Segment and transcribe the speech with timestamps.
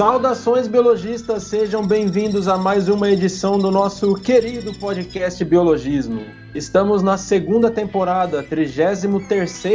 [0.00, 6.24] Saudações biologistas, sejam bem-vindos a mais uma edição do nosso querido podcast Biologismo.
[6.54, 9.04] Estamos na segunda temporada, 33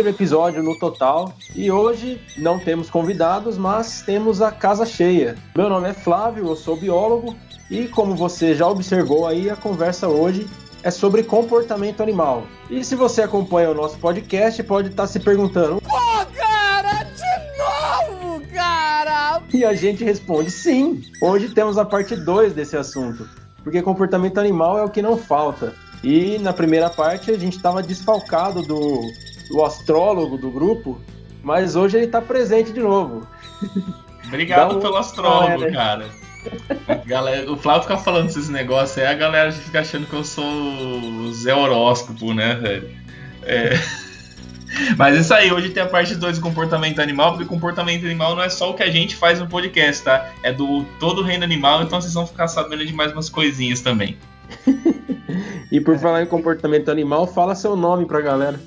[0.07, 5.35] episódio no total, e hoje não temos convidados, mas temos a casa cheia.
[5.55, 7.35] Meu nome é Flávio, eu sou biólogo,
[7.69, 10.47] e como você já observou aí, a conversa hoje
[10.81, 12.47] é sobre comportamento animal.
[12.67, 16.54] E se você acompanha o nosso podcast, pode estar se perguntando: novo,
[18.55, 19.41] cara!
[19.53, 21.03] E a gente responde sim.
[21.21, 23.29] Hoje temos a parte 2 desse assunto,
[23.63, 25.73] porque comportamento animal é o que não falta.
[26.03, 29.01] E na primeira parte a gente estava desfalcado do,
[29.49, 30.99] do astrólogo do grupo,
[31.43, 33.27] mas hoje ele está presente de novo.
[34.27, 34.79] Obrigado um...
[34.79, 35.71] pelo astrólogo, é, né?
[35.71, 36.09] cara.
[37.05, 40.45] Galera, o Flávio fica falando esses negócios aí, a galera fica achando que eu sou
[40.45, 42.89] o Zé Horóscopo, né, velho?
[43.43, 43.73] É.
[44.97, 48.43] Mas isso aí, hoje tem a parte 2 do comportamento animal, porque comportamento animal não
[48.43, 50.31] é só o que a gente faz no podcast, tá?
[50.43, 53.81] É do todo o reino animal, então vocês vão ficar sabendo de mais umas coisinhas
[53.81, 54.17] também.
[55.71, 58.59] e por falar em comportamento animal, fala seu nome pra galera.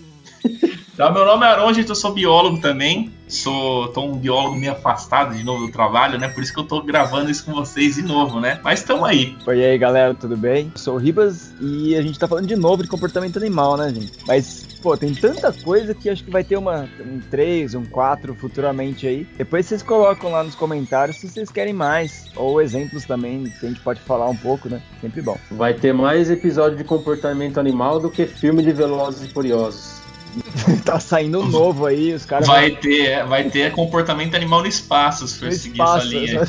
[0.99, 3.13] Então, meu nome é Aron, gente, eu sou biólogo também.
[3.29, 6.27] Sou tô um biólogo meio afastado de novo do trabalho, né?
[6.27, 8.59] Por isso que eu tô gravando isso com vocês de novo, né?
[8.65, 9.37] Mas estamos aí.
[9.47, 10.73] Oi aí, galera, tudo bem?
[10.75, 13.95] Eu sou o Ribas e a gente tá falando de novo de comportamento animal, né,
[13.95, 14.11] gente?
[14.27, 18.35] Mas pô, tem tanta coisa que acho que vai ter uma, um 3, um 4
[18.35, 19.25] futuramente aí.
[19.37, 22.25] Depois vocês colocam lá nos comentários se vocês querem mais.
[22.35, 24.83] Ou exemplos também, que a gente pode falar um pouco, né?
[25.01, 25.39] Sempre bom.
[25.53, 29.98] Vai ter mais episódio de comportamento animal do que filme de Velozes e Furiosos.
[30.85, 32.47] tá saindo novo aí, os caras.
[32.47, 32.81] Vai vão...
[32.81, 36.41] ter, vai ter comportamento animal no espaço, se for seguir espaço, essa linha.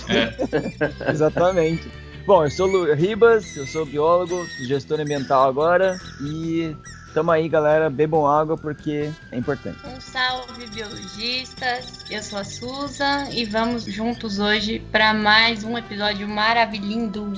[1.06, 1.12] É.
[1.12, 1.92] Exatamente.
[2.26, 6.76] Bom, eu sou o Ribas, eu sou biólogo, gestor ambiental agora e
[7.14, 7.90] Tamo aí, galera.
[7.90, 9.80] Bebam água porque é importante.
[9.86, 12.06] Um salve, biologistas.
[12.10, 17.34] Eu sou a Suza e vamos juntos hoje para mais um episódio maravilhoso.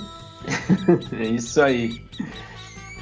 [1.18, 2.04] é isso aí.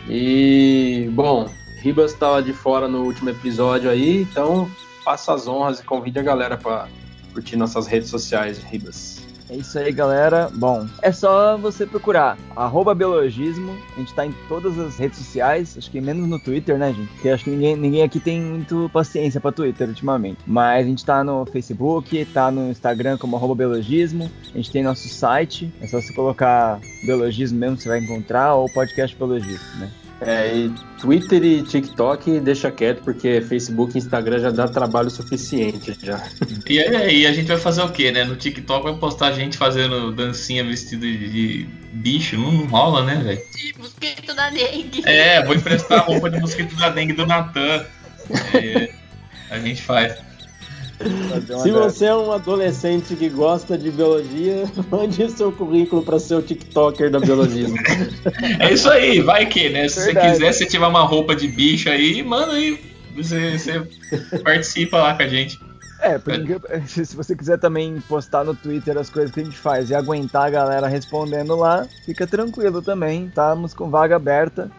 [0.08, 1.50] E, bom,
[1.82, 4.70] Ribas estava de fora no último episódio aí, então
[5.04, 6.88] faça as honras e convide a galera para
[7.34, 9.30] curtir nossas redes sociais, Ribas.
[9.50, 10.48] É isso aí, galera.
[10.54, 12.38] Bom, é só você procurar
[12.94, 13.76] biologismo.
[13.96, 17.08] A gente tá em todas as redes sociais, acho que menos no Twitter, né, gente?
[17.14, 20.38] Porque acho que ninguém, ninguém aqui tem muito paciência pra Twitter ultimamente.
[20.46, 24.30] Mas a gente tá no Facebook, tá no Instagram como biologismo.
[24.54, 28.70] A gente tem nosso site, é só você colocar biologismo mesmo, você vai encontrar, ou
[28.72, 29.90] podcast biologismo, né?
[30.22, 30.70] É, e
[31.00, 36.22] Twitter e TikTok deixa quieto, porque Facebook e Instagram já dá trabalho suficiente já.
[36.68, 38.26] E aí, a gente vai fazer o quê, né?
[38.26, 43.42] No TikTok vai postar gente fazendo dancinha vestido de, bicho, não rola, né, velho?
[43.56, 45.04] De mosquito da dengue.
[45.06, 47.86] É, vou emprestar a roupa de mosquito da dengue do Natan.
[48.54, 48.92] É,
[49.50, 50.29] a gente faz.
[51.64, 56.42] Se você é um adolescente que gosta de biologia, mande seu currículo para ser o
[56.42, 57.68] TikToker da biologia.
[58.60, 59.88] é isso aí, vai que, né?
[59.88, 60.28] Se Verdade.
[60.28, 62.80] você quiser, se tiver uma roupa de bicho aí, manda aí.
[63.16, 65.60] Você, você participa lá com a gente.
[66.02, 66.56] É, porque
[66.88, 70.48] se você quiser também postar no Twitter as coisas que a gente faz e aguentar
[70.48, 73.26] a galera respondendo lá, fica tranquilo também.
[73.26, 74.72] Estamos com vaga aberta.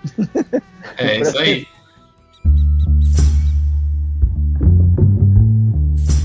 [0.96, 1.66] É isso aí.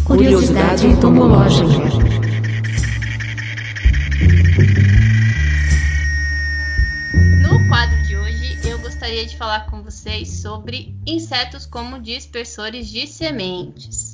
[0.06, 1.66] Curiosidade entomológica.
[7.42, 13.08] No quadro de hoje, eu gostaria de falar com vocês sobre insetos como dispersores de
[13.08, 14.05] sementes.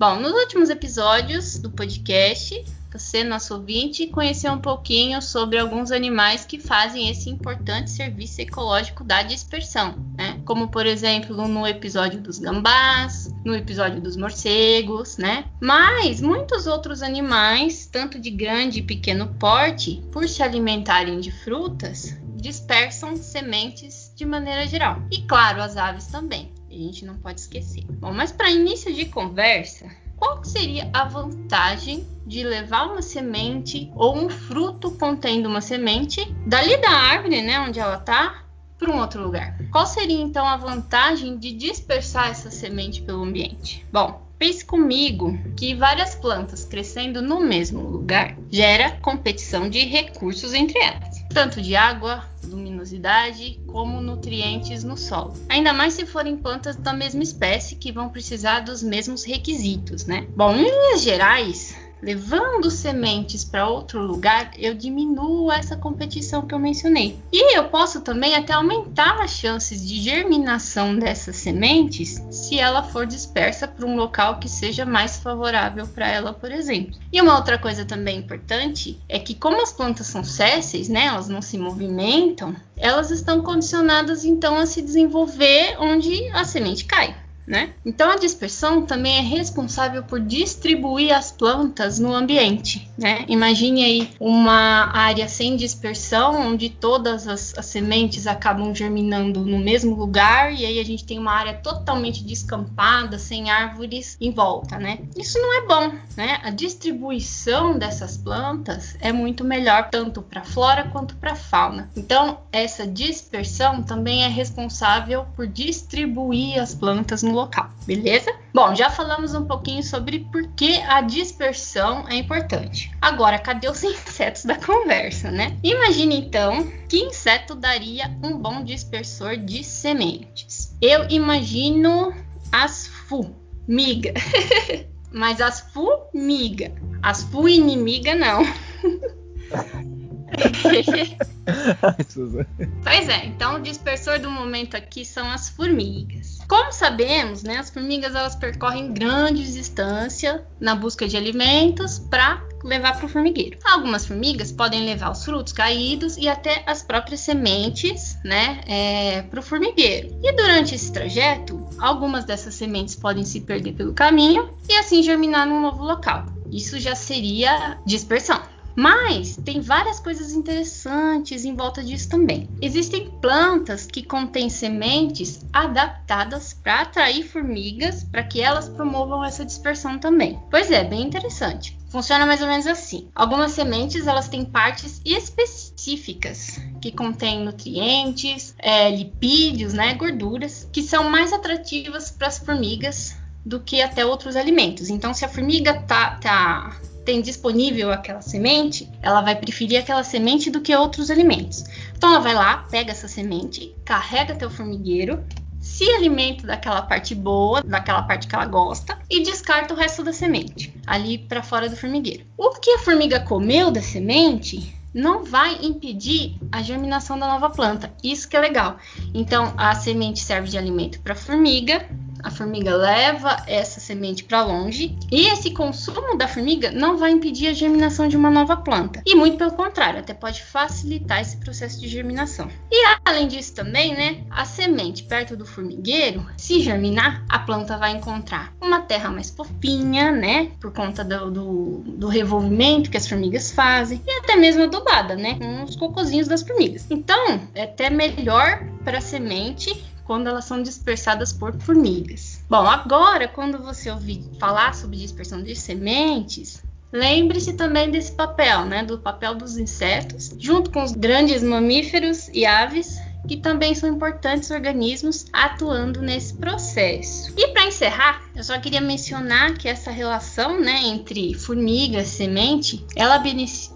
[0.00, 6.42] Bom, nos últimos episódios do podcast, você, nosso ouvinte, conhecer um pouquinho sobre alguns animais
[6.42, 10.40] que fazem esse importante serviço ecológico da dispersão, né?
[10.46, 15.44] Como, por exemplo, no episódio dos gambás, no episódio dos morcegos, né?
[15.60, 22.18] Mas muitos outros animais, tanto de grande e pequeno porte, por se alimentarem de frutas,
[22.36, 25.02] dispersam sementes de maneira geral.
[25.10, 26.50] E claro, as aves também.
[26.70, 27.84] A gente não pode esquecer.
[27.84, 34.16] Bom, mas para início de conversa, qual seria a vantagem de levar uma semente ou
[34.16, 38.44] um fruto contendo uma semente dali da árvore, né, onde ela está,
[38.78, 39.58] para um outro lugar?
[39.72, 43.84] Qual seria então a vantagem de dispersar essa semente pelo ambiente?
[43.92, 50.78] Bom, pense comigo que várias plantas crescendo no mesmo lugar gera competição de recursos entre
[50.78, 55.34] elas tanto de água, luminosidade, como nutrientes no solo.
[55.48, 60.26] Ainda mais se forem plantas da mesma espécie que vão precisar dos mesmos requisitos, né?
[60.36, 66.58] Bom, em linhas gerais, levando sementes para outro lugar, eu diminuo essa competição que eu
[66.58, 67.18] mencionei.
[67.32, 73.06] E eu posso também até aumentar as chances de germinação dessas sementes se ela for
[73.06, 76.98] dispersa para um local que seja mais favorável para ela, por exemplo.
[77.12, 81.28] E uma outra coisa também importante é que como as plantas são sésseis, né, elas
[81.28, 87.14] não se movimentam, elas estão condicionadas então a se desenvolver onde a semente cai
[87.46, 87.70] né?
[87.84, 93.24] Então a dispersão também é responsável por distribuir as plantas no ambiente, né?
[93.28, 99.94] Imagine aí uma área sem dispersão, onde todas as, as, sementes acabam germinando no mesmo
[99.94, 104.98] lugar, e aí a gente tem uma área totalmente descampada, sem árvores em volta, né?
[105.16, 106.40] Isso não é bom, né?
[106.42, 111.90] A distribuição dessas plantas é muito melhor tanto para a flora quanto para a fauna.
[111.96, 118.32] Então, essa dispersão também é responsável por distribuir as plantas no local, beleza?
[118.52, 122.90] Bom, já falamos um pouquinho sobre por que a dispersão é importante.
[123.00, 125.56] Agora, cadê os insetos da conversa, né?
[125.62, 130.76] Imagine então que inseto daria um bom dispersor de sementes.
[130.80, 132.12] Eu imagino
[132.50, 134.22] as formigas.
[135.12, 136.70] Mas as formigas,
[137.02, 138.42] as fu inimiga não.
[142.82, 146.38] Pois é, então o dispersor do momento aqui são as formigas.
[146.48, 152.96] Como sabemos, né, as formigas elas percorrem grandes distâncias na busca de alimentos para levar
[152.96, 153.58] para o formigueiro.
[153.64, 159.40] Algumas formigas podem levar os frutos caídos e até as próprias sementes, né, é, para
[159.40, 160.18] o formigueiro.
[160.22, 165.46] E durante esse trajeto, algumas dessas sementes podem se perder pelo caminho e assim germinar
[165.46, 166.26] num novo local.
[166.50, 168.40] Isso já seria dispersão.
[168.80, 172.48] Mas tem várias coisas interessantes em volta disso também.
[172.62, 179.98] Existem plantas que contêm sementes adaptadas para atrair formigas para que elas promovam essa dispersão
[179.98, 180.40] também.
[180.50, 181.78] Pois é, bem interessante.
[181.90, 183.06] Funciona mais ou menos assim.
[183.14, 191.10] Algumas sementes elas têm partes específicas que contêm nutrientes, é, lipídios, né, gorduras, que são
[191.10, 194.88] mais atrativas para as formigas do que até outros alimentos.
[194.88, 200.50] Então, se a formiga tá, tá tem disponível aquela semente, ela vai preferir aquela semente
[200.50, 201.64] do que outros alimentos.
[201.96, 205.24] Então ela vai lá, pega essa semente, carrega até o formigueiro,
[205.60, 210.12] se alimenta daquela parte boa, daquela parte que ela gosta e descarta o resto da
[210.12, 212.24] semente ali para fora do formigueiro.
[212.36, 217.92] O que a formiga comeu da semente não vai impedir a germinação da nova planta.
[218.02, 218.76] Isso que é legal.
[219.14, 221.86] Então a semente serve de alimento para a formiga
[222.22, 227.48] a formiga leva essa semente para longe e esse consumo da formiga não vai impedir
[227.48, 229.02] a germinação de uma nova planta.
[229.06, 232.48] E muito pelo contrário, até pode facilitar esse processo de germinação.
[232.70, 237.92] E além disso também, né, a semente perto do formigueiro, se germinar, a planta vai
[237.92, 243.52] encontrar uma terra mais fofinha, né, por conta do, do, do revolvimento que as formigas
[243.52, 246.86] fazem e até mesmo adubada, né, com os cocozinhos das formigas.
[246.90, 252.42] Então, é até melhor para a semente quando elas são dispersadas por formigas.
[252.50, 258.82] Bom, agora, quando você ouvir falar sobre dispersão de sementes, Lembre-se também desse papel, né,
[258.82, 264.50] do papel dos insetos, junto com os grandes mamíferos e aves, que também são importantes
[264.50, 267.32] organismos atuando nesse processo.
[267.36, 272.84] E para encerrar, eu só queria mencionar que essa relação né, entre formiga e semente,
[272.96, 273.22] ela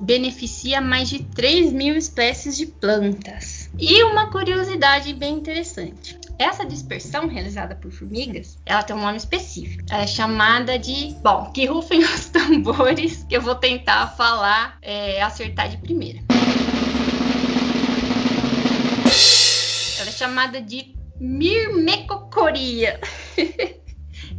[0.01, 3.71] beneficia mais de 3 mil espécies de plantas.
[3.79, 6.24] E uma curiosidade bem interessante.
[6.39, 9.85] Essa dispersão realizada por formigas, ela tem um nome específico.
[9.89, 15.23] Ela é chamada de, bom, que rufem os tambores, que eu vou tentar falar, é,
[15.23, 16.19] acertar de primeira.
[20.01, 23.01] Ela é chamada de mirmecocoria.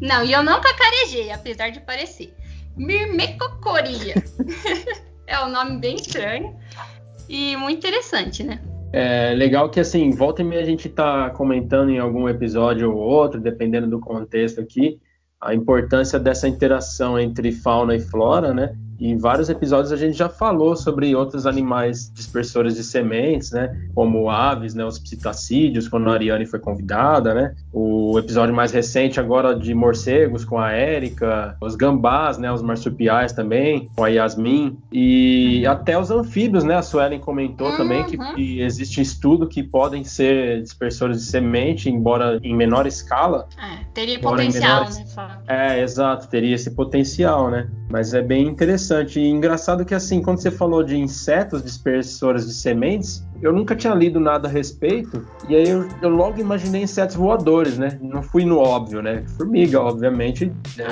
[0.01, 2.35] não, e eu não cacarejei, apesar de parecer.
[2.75, 4.15] Mirmecocoria.
[5.25, 6.59] é um nome bem estranho
[7.29, 8.59] e muito interessante, né?
[8.97, 12.97] É legal que, assim, volta e meia a gente está comentando em algum episódio ou
[12.97, 15.01] outro, dependendo do contexto aqui,
[15.41, 18.73] a importância dessa interação entre fauna e flora, né?
[18.99, 23.75] Em vários episódios a gente já falou sobre outros animais dispersores de sementes, né?
[23.93, 24.85] Como aves, né?
[24.85, 27.55] Os psitacídeos, quando a Ariane foi convidada, né?
[27.73, 32.51] O episódio mais recente agora de morcegos com a Érica, os gambás, né?
[32.51, 34.77] Os marsupiais também, com a Yasmin.
[34.91, 36.75] E até os anfíbios, né?
[36.75, 37.77] A Suelen comentou uhum.
[37.77, 43.47] também que, que existe estudo que podem ser dispersores de semente, embora em menor escala.
[43.57, 45.05] É, teria potencial, menor...
[45.17, 45.37] né?
[45.47, 47.67] É, exato, teria esse potencial, né?
[47.89, 49.19] Mas é bem interessante.
[49.19, 53.93] E engraçado que, assim, quando você falou de insetos dispersores de sementes, eu nunca tinha
[53.93, 55.25] lido nada a respeito.
[55.47, 57.99] E aí eu, eu logo imaginei insetos voadores, né?
[58.01, 59.23] Não fui no óbvio, né?
[59.37, 60.51] Formiga, obviamente.
[60.77, 60.85] Né?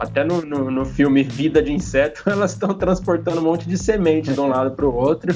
[0.00, 4.34] Até no, no, no, filme Vida de Inseto, elas estão transportando um monte de sementes
[4.34, 5.32] de um lado para o outro.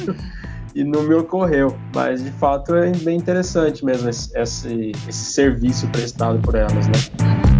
[0.74, 1.76] e não me ocorreu.
[1.94, 7.53] Mas de fato é bem interessante mesmo esse, esse, esse serviço prestado por elas, né?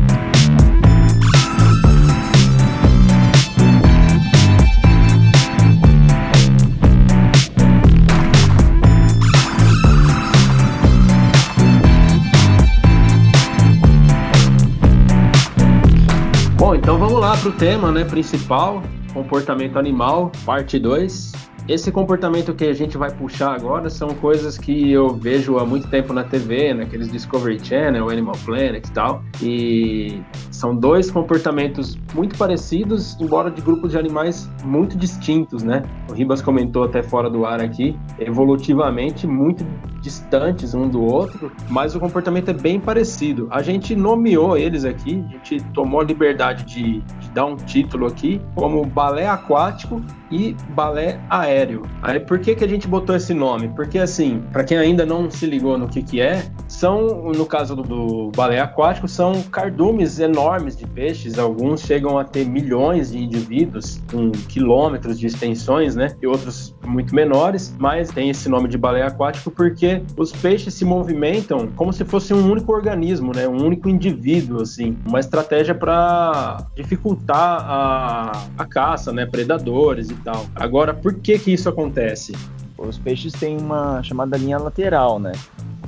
[17.44, 18.82] Então vamos lá para o tema né, principal,
[19.12, 21.32] comportamento animal, parte 2.
[21.66, 25.88] Esse comportamento que a gente vai puxar agora são coisas que eu vejo há muito
[25.88, 29.22] tempo na TV, naqueles Discovery Channel, Animal Planet e tal.
[29.42, 35.82] E são dois comportamentos muito parecidos, embora de grupos de animais muito distintos, né?
[36.10, 39.64] O Ribas comentou até fora do ar aqui, evolutivamente muito
[40.04, 43.49] distantes um do outro, mas o comportamento é bem parecido.
[43.50, 48.06] A gente nomeou eles aqui, a gente tomou a liberdade de, de dar um título
[48.06, 51.82] aqui como balé aquático e balé aéreo.
[52.02, 53.68] Aí por que, que a gente botou esse nome?
[53.68, 56.44] Porque assim, para quem ainda não se ligou no que, que é,
[56.75, 62.25] são, no caso do, do balé aquático, são cardumes enormes de peixes, alguns chegam a
[62.25, 66.14] ter milhões de indivíduos, com quilômetros de extensões, né?
[66.21, 70.85] E outros muito menores, mas tem esse nome de balé aquático porque os peixes se
[70.85, 73.47] movimentam como se fosse um único organismo, né?
[73.47, 74.97] Um único indivíduo, assim.
[75.07, 79.26] Uma estratégia para dificultar a, a caça, né?
[79.26, 80.47] Predadores e tal.
[80.54, 82.33] Agora, por que que isso acontece?
[82.76, 85.33] Os peixes têm uma chamada linha lateral, né?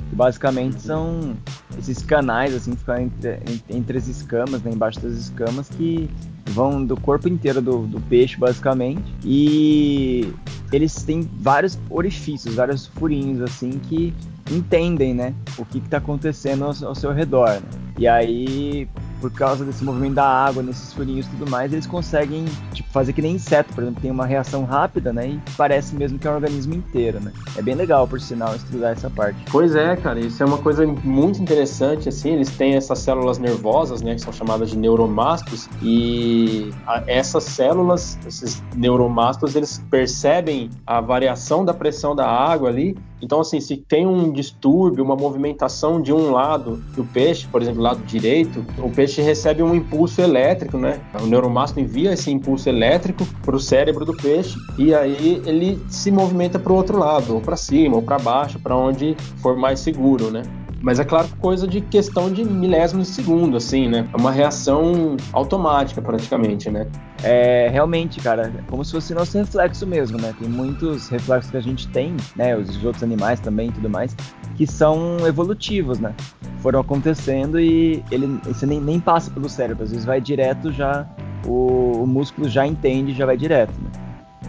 [0.09, 1.35] Que basicamente são
[1.77, 6.09] esses canais, assim, que ficam entre, entre as escamas, né, embaixo das escamas, que
[6.47, 9.03] vão do corpo inteiro do, do peixe, basicamente.
[9.23, 10.33] E
[10.71, 14.13] eles têm vários orifícios, vários furinhos, assim, que
[14.51, 17.49] entendem, né, o que está acontecendo ao, ao, seu redor.
[17.49, 17.61] Né?
[17.99, 18.87] E aí,
[19.19, 23.13] por causa desse movimento da água, nesses furinhos e tudo mais, eles conseguem tipo, fazer
[23.13, 25.27] que nem inseto, por exemplo, tem uma reação rápida, né?
[25.27, 27.31] E parece mesmo que é um organismo inteiro, né?
[27.55, 29.37] É bem legal, por sinal, estudar essa parte.
[29.51, 34.01] Pois é, cara, isso é uma coisa muito interessante, assim, eles têm essas células nervosas,
[34.01, 41.01] né, que são chamadas de neuromastos, e a, essas células, esses neuromastos, eles percebem a
[41.01, 46.13] variação da pressão da água ali, então, assim, se tem um distúrbio, uma movimentação de
[46.13, 50.99] um lado do peixe, por exemplo, lado direito, o peixe recebe um impulso elétrico, né?
[51.21, 56.11] O neuromasto envia esse impulso elétrico para o cérebro do peixe e aí ele se
[56.11, 59.79] movimenta para o outro lado, ou para cima, ou para baixo, para onde for mais
[59.79, 60.43] seguro, né?
[60.81, 64.07] Mas é claro, coisa de questão de milésimos de segundo, assim, né?
[64.13, 66.87] É uma reação automática, praticamente, né?
[67.23, 70.33] É, realmente, cara, como se fosse nosso reflexo mesmo, né?
[70.39, 72.55] Tem muitos reflexos que a gente tem, né?
[72.55, 74.15] Os outros animais também e tudo mais,
[74.55, 76.13] que são evolutivos, né?
[76.59, 81.07] Foram acontecendo e ele, você nem, nem passa pelo cérebro, às vezes vai direto já,
[81.45, 83.89] o, o músculo já entende já vai direto, né?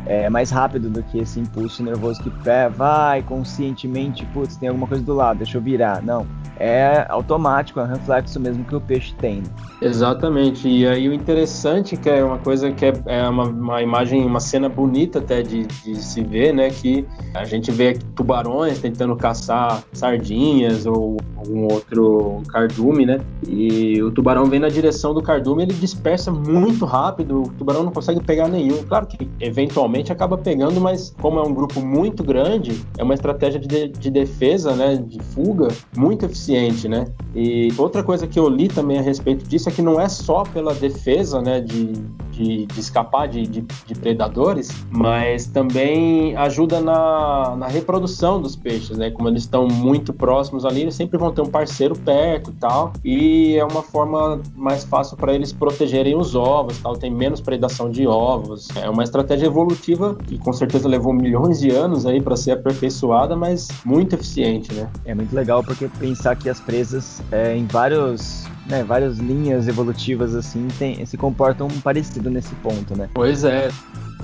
[0.07, 4.87] É mais rápido do que esse impulso nervoso que pé, vai conscientemente, putz, tem alguma
[4.87, 6.03] coisa do lado, deixa eu virar.
[6.03, 6.27] Não.
[6.61, 9.45] É automático, é um reflexo mesmo que o peixe tem.
[9.81, 10.69] Exatamente.
[10.69, 14.41] E aí o interessante que é uma coisa que é, é uma, uma, imagem, uma
[14.41, 16.69] cena bonita até de, de, se ver, né?
[16.71, 23.21] Que a gente vê tubarões tentando caçar sardinhas ou algum outro cardume, né?
[23.47, 27.93] E o tubarão vem na direção do cardume, ele dispersa muito rápido, o tubarão não
[27.93, 28.83] consegue pegar nenhum.
[28.83, 33.61] Claro que eventualmente acaba pegando, mas como é um grupo muito grande, é uma estratégia
[33.61, 34.97] de, de defesa, né?
[34.97, 37.07] De fuga muito eficiente, né?
[37.35, 40.43] E outra coisa que eu li também a respeito disso é que não é só
[40.45, 41.61] pela defesa, né?
[41.61, 41.93] De,
[42.39, 48.97] de, de escapar de, de, de, predadores, mas também ajuda na, na reprodução dos peixes,
[48.97, 49.11] né?
[49.11, 52.93] Como eles estão muito próximos ali, eles sempre vão ter um parceiro perto e tal,
[53.05, 57.91] e é uma forma mais fácil para eles protegerem os ovos, tal, tem menos predação
[57.91, 58.69] de ovos.
[58.77, 63.35] É uma estratégia evolutiva que com certeza levou milhões de anos aí para ser aperfeiçoada,
[63.35, 64.89] mas muito eficiente, né?
[65.05, 70.35] É muito legal porque pensar que as presas é, em vários né, várias linhas evolutivas
[70.35, 73.09] assim tem, se comportam parecido nesse ponto, né?
[73.15, 73.71] Pois é.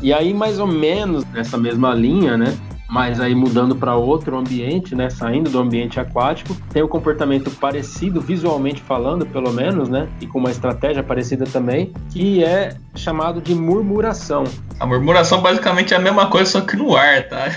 [0.02, 2.56] E aí mais ou menos nessa mesma linha, né?
[2.88, 8.20] mas aí mudando para outro ambiente, né, saindo do ambiente aquático, tem um comportamento parecido
[8.20, 13.52] visualmente falando, pelo menos, né, e com uma estratégia parecida também, que é chamado de
[13.52, 14.44] murmuração.
[14.78, 17.50] A murmuração basicamente é a mesma coisa só que no ar, tá?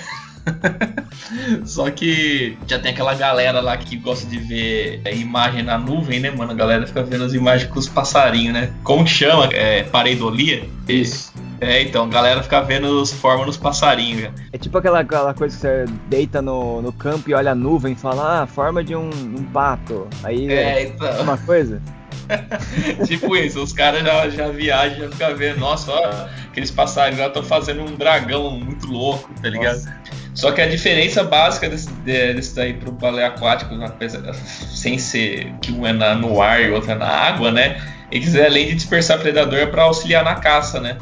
[1.66, 6.20] Só que já tem aquela galera lá que gosta de ver é, imagem na nuvem,
[6.20, 6.52] né, mano?
[6.52, 8.72] A galera fica vendo as imagens com os passarinhos, né?
[8.84, 9.46] Como que chama?
[9.54, 10.68] É, pareidolia?
[10.88, 11.34] Isso.
[11.60, 14.32] É, então, a galera fica vendo as formas nos passarinhos.
[14.54, 17.94] É tipo aquela, aquela coisa que você deita no, no campo e olha a nuvem
[17.94, 20.08] e fala, ah, forma de um, um pato.
[20.24, 21.22] Aí É, é então.
[21.24, 21.82] uma coisa.
[23.08, 27.28] tipo isso, os caras já, já viajam, já ficam vendo, nossa, ó, aqueles passarinhos lá
[27.28, 29.82] estão fazendo um dragão muito louco, tá ligado?
[30.38, 33.74] Só que a diferença básica desse, de- desse daí pro balé aquático,
[34.70, 37.82] sem ser que um é na- no ar e o outro é na água, né?
[38.12, 40.98] E quiser, além de dispersar predador, é pra auxiliar na caça, né?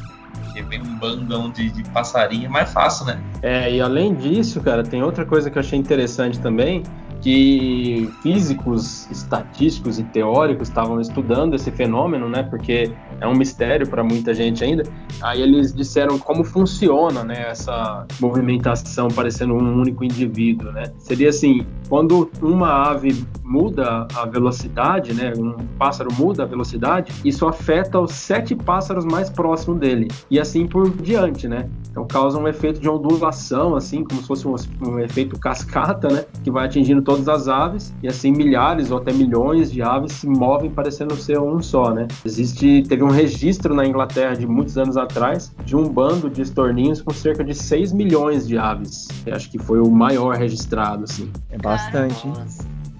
[0.45, 3.19] Porque vem um bandão de, de passarinho, é mais fácil, né?
[3.43, 6.81] É, e além disso, cara, tem outra coisa que eu achei interessante também,
[7.25, 12.43] que físicos, estatísticos e teóricos estavam estudando esse fenômeno, né?
[12.43, 14.83] Porque é um mistério para muita gente ainda.
[15.23, 17.49] Aí eles disseram como funciona, né?
[17.49, 20.91] Essa movimentação parecendo um único indivíduo, né?
[20.99, 25.33] Seria assim, quando uma ave muda a velocidade, né?
[25.35, 30.67] Um pássaro muda a velocidade, isso afeta os sete pássaros mais próximos dele e assim
[30.67, 31.67] por diante, né?
[31.89, 34.55] Então causa um efeito de ondulação, assim, como se fosse um,
[34.87, 36.25] um efeito cascata, né?
[36.43, 40.27] Que vai atingindo todas as aves e assim milhares ou até milhões de aves se
[40.27, 42.07] movem parecendo ser um só, né?
[42.25, 47.01] Existe, teve um registro na Inglaterra de muitos anos atrás de um bando de estorninhos
[47.01, 49.07] com cerca de 6 milhões de aves.
[49.25, 51.31] Eu acho que foi o maior registrado, assim.
[51.49, 52.33] É bastante, hein?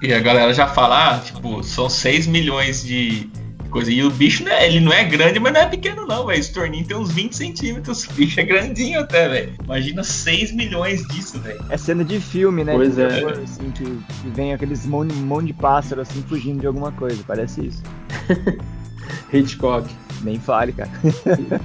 [0.02, 3.30] E a galera já fala, ah, tipo, são 6 milhões de
[3.66, 3.92] coisa.
[3.92, 6.40] E o bicho, né, ele não é grande, mas não é pequeno não, velho.
[6.40, 8.06] Esse torninho tem uns 20 centímetros.
[8.06, 9.54] O bicho é grandinho até, velho.
[9.64, 11.64] Imagina 6 milhões disso, velho.
[11.70, 12.74] É cena de filme, né?
[12.74, 13.08] Pois de é.
[13.08, 17.24] terror, assim, que, que vem aqueles monte, monte de pássaro assim fugindo de alguma coisa.
[17.26, 17.84] Parece isso.
[19.32, 19.90] Hitchcock.
[20.24, 20.90] Nem fale, cara.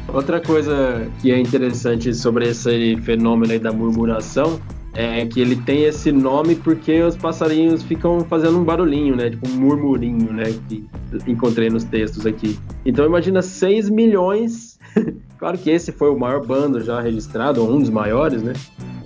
[0.08, 4.60] Outra coisa que é interessante sobre esse fenômeno aí da murmuração
[4.94, 9.30] é que ele tem esse nome porque os passarinhos ficam fazendo um barulhinho, né?
[9.30, 10.52] Tipo um murmurinho, né?
[10.68, 10.84] Que
[11.26, 12.58] encontrei nos textos aqui.
[12.84, 14.78] Então imagina 6 milhões.
[15.38, 18.52] claro que esse foi o maior bando já registrado, ou um dos maiores, né?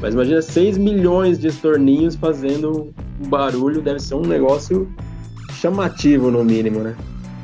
[0.00, 4.90] Mas imagina 6 milhões de estorninhos fazendo um barulho, deve ser um negócio
[5.52, 6.94] chamativo no mínimo, né?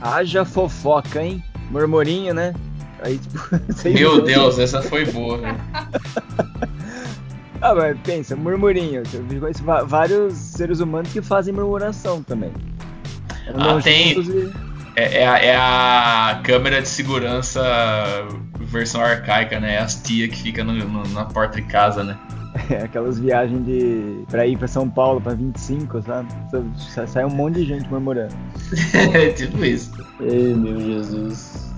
[0.00, 1.42] Haja fofoca, hein?
[1.70, 2.54] Murmurinho, né?
[3.02, 3.38] Aí, tipo,
[3.88, 4.22] Meu.
[4.22, 5.60] Deus, essa foi boa, velho.
[7.62, 9.02] Ah, mas pensa, murmurinho.
[9.12, 12.52] Eu conheço vários seres humanos que fazem murmuração também.
[13.48, 14.18] Andam Ah, tem.
[14.18, 14.52] e-
[14.96, 17.62] É, é a, é a câmera de segurança
[18.60, 19.78] versão arcaica, né?
[19.78, 22.16] As tia que fica no- no- na porta de casa, né?
[22.68, 26.28] É, aquelas viagens de pra ir pra São Paulo pra 25, sabe?
[26.76, 28.34] Sa- Sai um monte de gente murmurando.
[29.36, 29.92] tipo isso.
[30.20, 31.69] Ei, meu Jesus.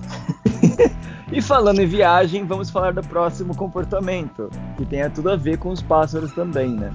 [1.31, 5.69] E falando em viagem, vamos falar do próximo comportamento, que tem tudo a ver com
[5.69, 6.93] os pássaros também, né?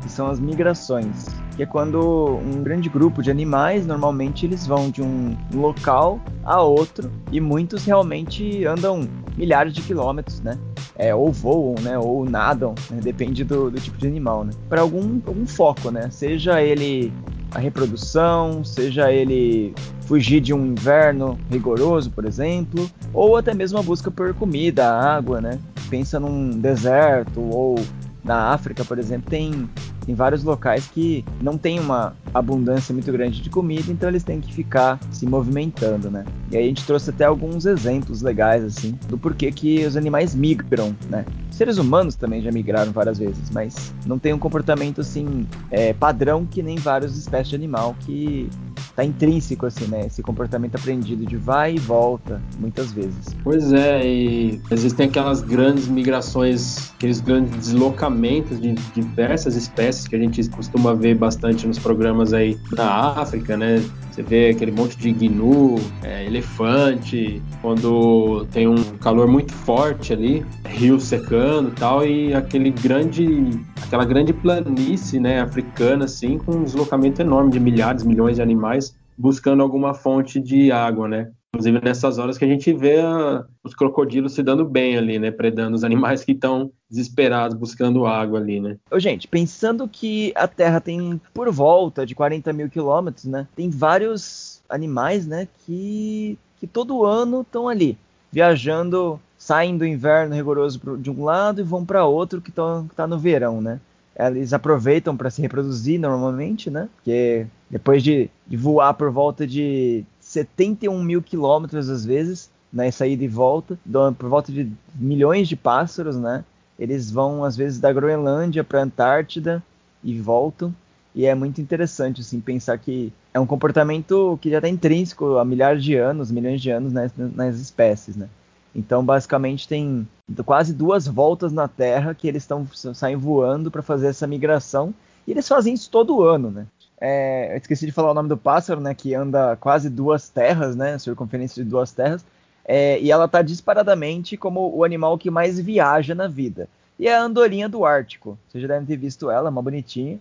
[0.00, 1.26] Que são as migrações.
[1.56, 6.62] Que é quando um grande grupo de animais, normalmente eles vão de um local a
[6.62, 10.56] outro, e muitos realmente andam milhares de quilômetros, né?
[10.94, 11.98] É, ou voam, né?
[11.98, 13.00] Ou nadam, né?
[13.02, 14.52] depende do, do tipo de animal, né?
[14.68, 16.08] Para algum, algum foco, né?
[16.08, 17.12] Seja ele
[17.54, 19.74] a reprodução, seja ele
[20.06, 25.40] fugir de um inverno rigoroso, por exemplo, ou até mesmo a busca por comida, água,
[25.40, 25.58] né?
[25.88, 27.76] Pensa num deserto ou
[28.24, 29.68] na África, por exemplo, tem,
[30.06, 34.40] tem vários locais que não tem uma abundância muito grande de comida, então eles têm
[34.40, 36.24] que ficar se movimentando, né?
[36.50, 40.34] E aí a gente trouxe até alguns exemplos legais, assim, do porquê que os animais
[40.34, 41.24] migram, né?
[41.62, 46.44] Seres humanos também já migraram várias vezes, mas não tem um comportamento, assim, é, padrão
[46.44, 48.50] que nem várias espécies de animal que
[48.96, 50.06] tá intrínseco, assim, né?
[50.06, 53.28] Esse comportamento aprendido de vai e volta, muitas vezes.
[53.44, 60.18] Pois é, e existem aquelas grandes migrações, aqueles grandes deslocamentos de diversas espécies que a
[60.18, 63.80] gente costuma ver bastante nos programas aí da África, né?
[64.12, 70.44] Você vê aquele monte de gnu, é, elefante, quando tem um calor muito forte ali,
[70.66, 76.62] rio secando e tal, e aquele grande, aquela grande planície, né, africana, assim, com um
[76.62, 81.30] deslocamento enorme de milhares, milhões de animais buscando alguma fonte de água, né?
[81.54, 85.30] Inclusive nessas horas que a gente vê a- os crocodilos se dando bem ali, né?
[85.30, 88.78] Predando os animais que estão desesperados buscando água ali, né?
[88.90, 93.46] Ô, gente, pensando que a Terra tem por volta de 40 mil quilômetros, né?
[93.54, 95.46] Tem vários animais, né?
[95.66, 97.98] Que, que todo ano estão ali,
[98.32, 102.88] viajando, saem do inverno rigoroso pro- de um lado e vão para outro que, tão,
[102.88, 103.78] que tá no verão, né?
[104.18, 106.88] Eles aproveitam para se reproduzir normalmente, né?
[106.96, 112.90] Porque depois de, de voar por volta de 71 mil quilômetros às vezes, né?
[112.90, 113.78] Saída e volta,
[114.18, 116.44] por volta de milhões de pássaros, né?
[116.78, 119.62] Eles vão às vezes da Groenlândia para a Antártida
[120.02, 120.74] e voltam.
[121.14, 125.44] E é muito interessante assim pensar que é um comportamento que já está intrínseco há
[125.44, 128.28] milhares de anos, milhões de anos nas, nas espécies, né?
[128.74, 130.08] Então, basicamente, tem
[130.46, 134.94] quase duas voltas na Terra que eles estão saem voando para fazer essa migração.
[135.26, 136.66] E eles fazem isso todo ano, né?
[137.04, 138.94] É, eu esqueci de falar o nome do pássaro, né?
[138.94, 140.96] Que anda quase duas terras, né?
[141.00, 142.24] Circunferência de duas terras.
[142.64, 146.68] É, e ela está disparadamente como o animal que mais viaja na vida.
[146.96, 148.38] E é a andorinha do Ártico.
[148.46, 150.20] Vocês já devem ter visto ela, uma bonitinha.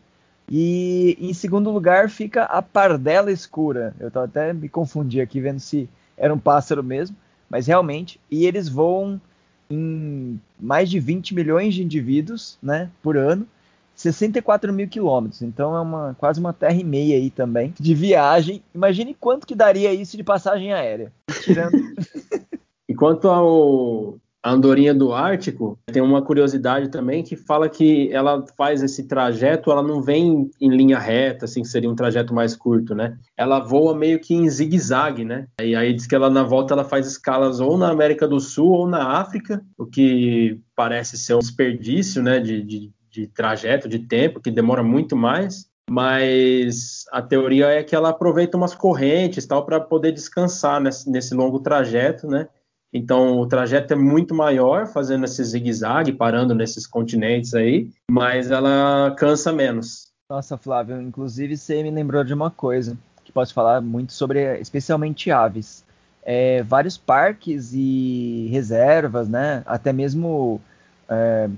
[0.50, 3.94] E em segundo lugar fica a pardela escura.
[4.00, 7.15] Eu até me confundi aqui vendo se era um pássaro mesmo,
[7.48, 8.20] mas realmente.
[8.30, 9.22] E eles voam
[9.70, 13.48] em mais de 20 milhões de indivíduos, né, por ano.
[13.95, 18.63] 64 mil quilômetros, então é uma, quase uma terra e meia aí também de viagem.
[18.73, 21.12] Imagine quanto que daria isso de passagem aérea.
[21.41, 21.71] Tirando.
[22.89, 28.43] e quanto ao, a andorinha do Ártico, tem uma curiosidade também que fala que ela
[28.58, 32.56] faz esse trajeto, ela não vem em linha reta, assim, que seria um trajeto mais
[32.56, 33.17] curto, né?
[33.38, 35.47] Ela voa meio que em zigue-zague, né?
[35.62, 38.71] E aí diz que ela na volta ela faz escalas ou na América do Sul
[38.71, 44.00] ou na África, o que parece ser um desperdício, né, de, de, de trajeto, de
[44.00, 49.65] tempo, que demora muito mais mas a teoria é que ela aproveita umas correntes tal
[49.65, 52.47] para poder descansar nesse, nesse, longo trajeto, né?
[52.93, 59.13] Então o trajeto é muito maior, fazendo esse zigue-zague, parando nesses continentes aí, mas ela
[59.17, 60.13] cansa menos.
[60.30, 65.30] Nossa, Flávio, inclusive você me lembrou de uma coisa que posso falar muito sobre, especialmente
[65.30, 65.86] aves.
[66.24, 69.62] É, vários parques e reservas, né?
[69.65, 70.62] Até mesmo
[71.10, 71.50] é,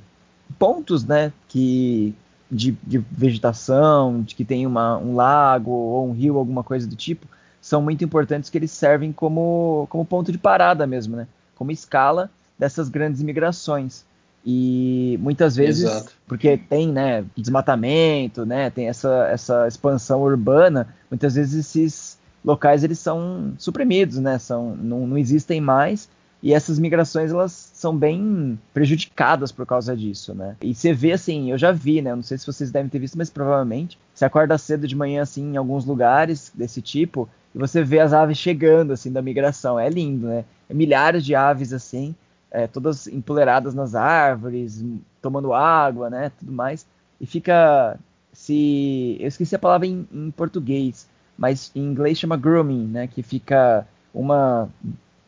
[0.54, 1.32] pontos, né?
[1.48, 2.16] Que
[2.50, 6.96] de, de, vegetação, de que tem uma, um lago ou um rio, alguma coisa do
[6.96, 7.28] tipo,
[7.62, 11.28] são muito importantes que eles servem como, como ponto de parada mesmo, né?
[11.56, 14.06] Como escala dessas grandes migrações.
[14.46, 16.12] E muitas vezes, Exato.
[16.28, 23.00] porque tem né, desmatamento, né, tem essa, essa expansão urbana, muitas vezes esses locais eles
[23.00, 26.10] são suprimidos, né, são, não, não existem mais,
[26.42, 30.56] e essas migrações elas são bem prejudicadas por causa disso, né?
[30.62, 32.16] E você vê assim, eu já vi, né?
[32.16, 35.54] Não sei se vocês devem ter visto, mas provavelmente você acorda cedo de manhã assim
[35.54, 39.80] em alguns lugares desse tipo e você vê as aves chegando, assim, da migração.
[39.80, 40.46] É lindo, né?
[40.70, 42.16] É milhares de aves, assim,
[42.50, 44.84] é, todas empoleiradas nas árvores,
[45.22, 46.32] tomando água, né?
[46.40, 46.86] Tudo mais.
[47.22, 47.98] E fica.
[48.32, 49.18] Se.
[49.20, 53.08] Eu esqueci a palavra em, em português, mas em inglês chama grooming, né?
[53.08, 54.70] Que fica uma.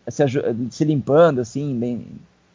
[0.07, 0.23] Se,
[0.71, 1.73] se limpando, assim,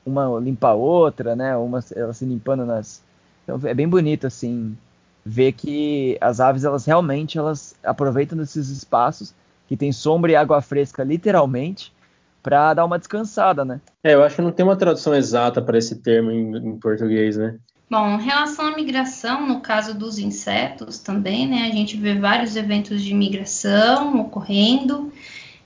[0.05, 1.57] uma limpa a outra, né?
[1.57, 3.03] Uma ela se limpando nas.
[3.45, 4.77] Então é bem bonito, assim,
[5.25, 9.35] ver que as aves, elas realmente elas aproveitam desses espaços
[9.69, 11.93] que tem sombra e água fresca, literalmente,
[12.43, 13.81] para dar uma descansada, né?
[14.03, 17.37] É, eu acho que não tem uma tradução exata para esse termo em, em, português,
[17.37, 17.57] né?
[17.89, 22.57] Bom, em relação à migração, no caso dos insetos também, né, a gente vê vários
[22.57, 25.13] eventos de migração ocorrendo.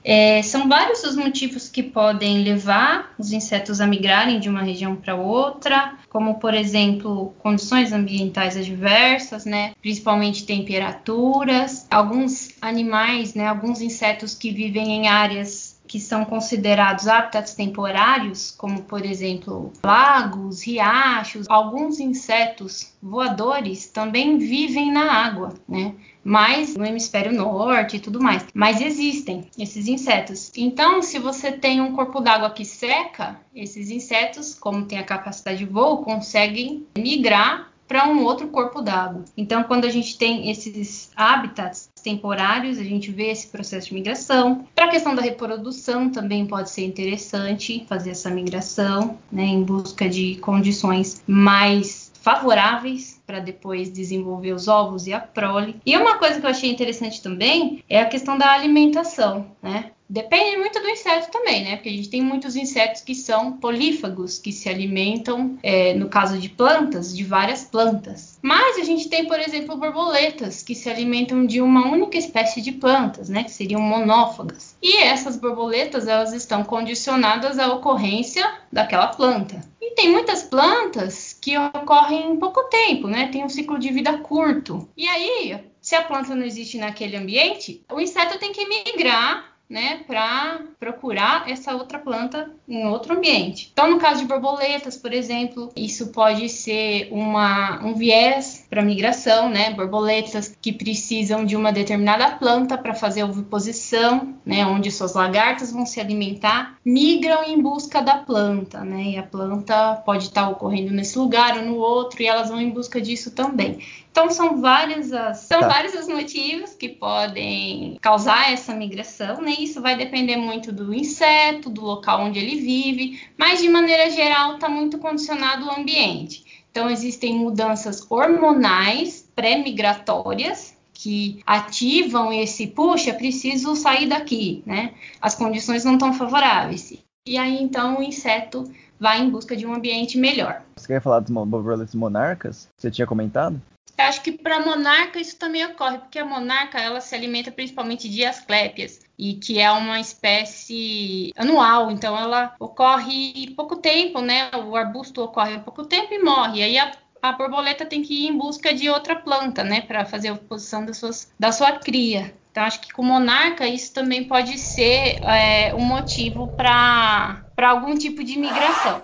[0.07, 4.95] É, são vários os motivos que podem levar os insetos a migrarem de uma região
[4.95, 11.87] para outra, como por exemplo condições ambientais adversas, né, principalmente temperaturas.
[11.89, 15.64] Alguns animais, né, alguns insetos que vivem em áreas
[15.95, 24.91] que são considerados hábitats temporários, como por exemplo lagos, riachos, alguns insetos voadores também vivem
[24.91, 25.95] na água, né?
[26.21, 28.45] mas no hemisfério norte e tudo mais.
[28.53, 30.51] Mas existem esses insetos.
[30.57, 35.59] Então, se você tem um corpo d'água que seca, esses insetos, como tem a capacidade
[35.59, 39.23] de voo, conseguem migrar para um outro corpo d'água.
[39.37, 44.65] Então, quando a gente tem esses hábitats temporários, a gente vê esse processo de migração.
[44.75, 50.07] Para a questão da reprodução, também pode ser interessante fazer essa migração, né, em busca
[50.07, 55.75] de condições mais favoráveis para depois desenvolver os ovos e a prole.
[55.85, 59.91] E uma coisa que eu achei interessante também é a questão da alimentação, né?
[60.07, 61.75] Depende muito do inseto também, né?
[61.75, 66.37] Porque a gente tem muitos insetos que são polífagos, que se alimentam, é, no caso
[66.37, 68.37] de plantas, de várias plantas.
[68.41, 72.71] Mas a gente tem, por exemplo, borboletas que se alimentam de uma única espécie de
[72.71, 73.43] plantas, né?
[73.43, 74.75] Que seriam monófagas.
[74.81, 79.59] E essas borboletas, elas estão condicionadas à ocorrência daquela planta.
[79.81, 83.27] E tem muitas plantas que ocorrem em pouco tempo, né?
[83.31, 84.87] Tem um ciclo de vida curto.
[84.95, 90.03] E aí, se a planta não existe naquele ambiente, o inseto tem que migrar né,
[90.05, 93.69] para procurar essa outra planta em outro ambiente.
[93.73, 99.47] Então, no caso de borboletas, por exemplo, isso pode ser uma, um viés para migração,
[99.47, 99.73] né?
[99.73, 104.65] Borboletas que precisam de uma determinada planta para fazer oviposição, né?
[104.65, 109.03] Onde suas lagartas vão se alimentar, migram em busca da planta, né?
[109.11, 112.69] E a planta pode estar ocorrendo nesse lugar ou no outro e elas vão em
[112.69, 113.79] busca disso também.
[114.11, 115.67] Então são vários as, são tá.
[115.69, 119.55] vários os motivos que podem causar essa migração, né?
[119.57, 124.55] Isso vai depender muito do inseto, do local onde ele vive, mas de maneira geral
[124.55, 126.44] está muito condicionado ao ambiente.
[126.75, 134.93] Então existem mudanças hormonais pré-migratórias que ativam esse, puxa, preciso sair daqui, né?
[135.21, 136.91] As condições não estão favoráveis.
[137.25, 140.63] E aí então o inseto vai em busca de um ambiente melhor.
[140.75, 142.67] Você quer falar dos borboletas monarcas?
[142.77, 143.61] Você tinha comentado?
[143.97, 148.09] Eu acho que para monarca isso também ocorre, porque a monarca ela se alimenta principalmente
[148.09, 154.51] de asclépias e que é uma espécie anual, então ela ocorre pouco tempo, né?
[154.67, 156.63] O arbusto ocorre pouco tempo e morre.
[156.63, 160.29] Aí a, a borboleta tem que ir em busca de outra planta, né, para fazer
[160.29, 162.33] a oposição das suas, da sua cria.
[162.51, 168.23] Então acho que com monarca isso também pode ser é, um motivo para algum tipo
[168.23, 169.01] de migração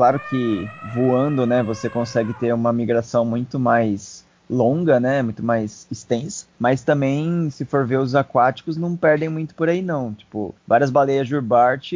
[0.00, 5.86] claro que voando, né, você consegue ter uma migração muito mais longa, né, muito mais
[5.90, 10.54] extensa, mas também, se for ver os aquáticos, não perdem muito por aí não, tipo,
[10.66, 11.92] várias baleias Jurbart,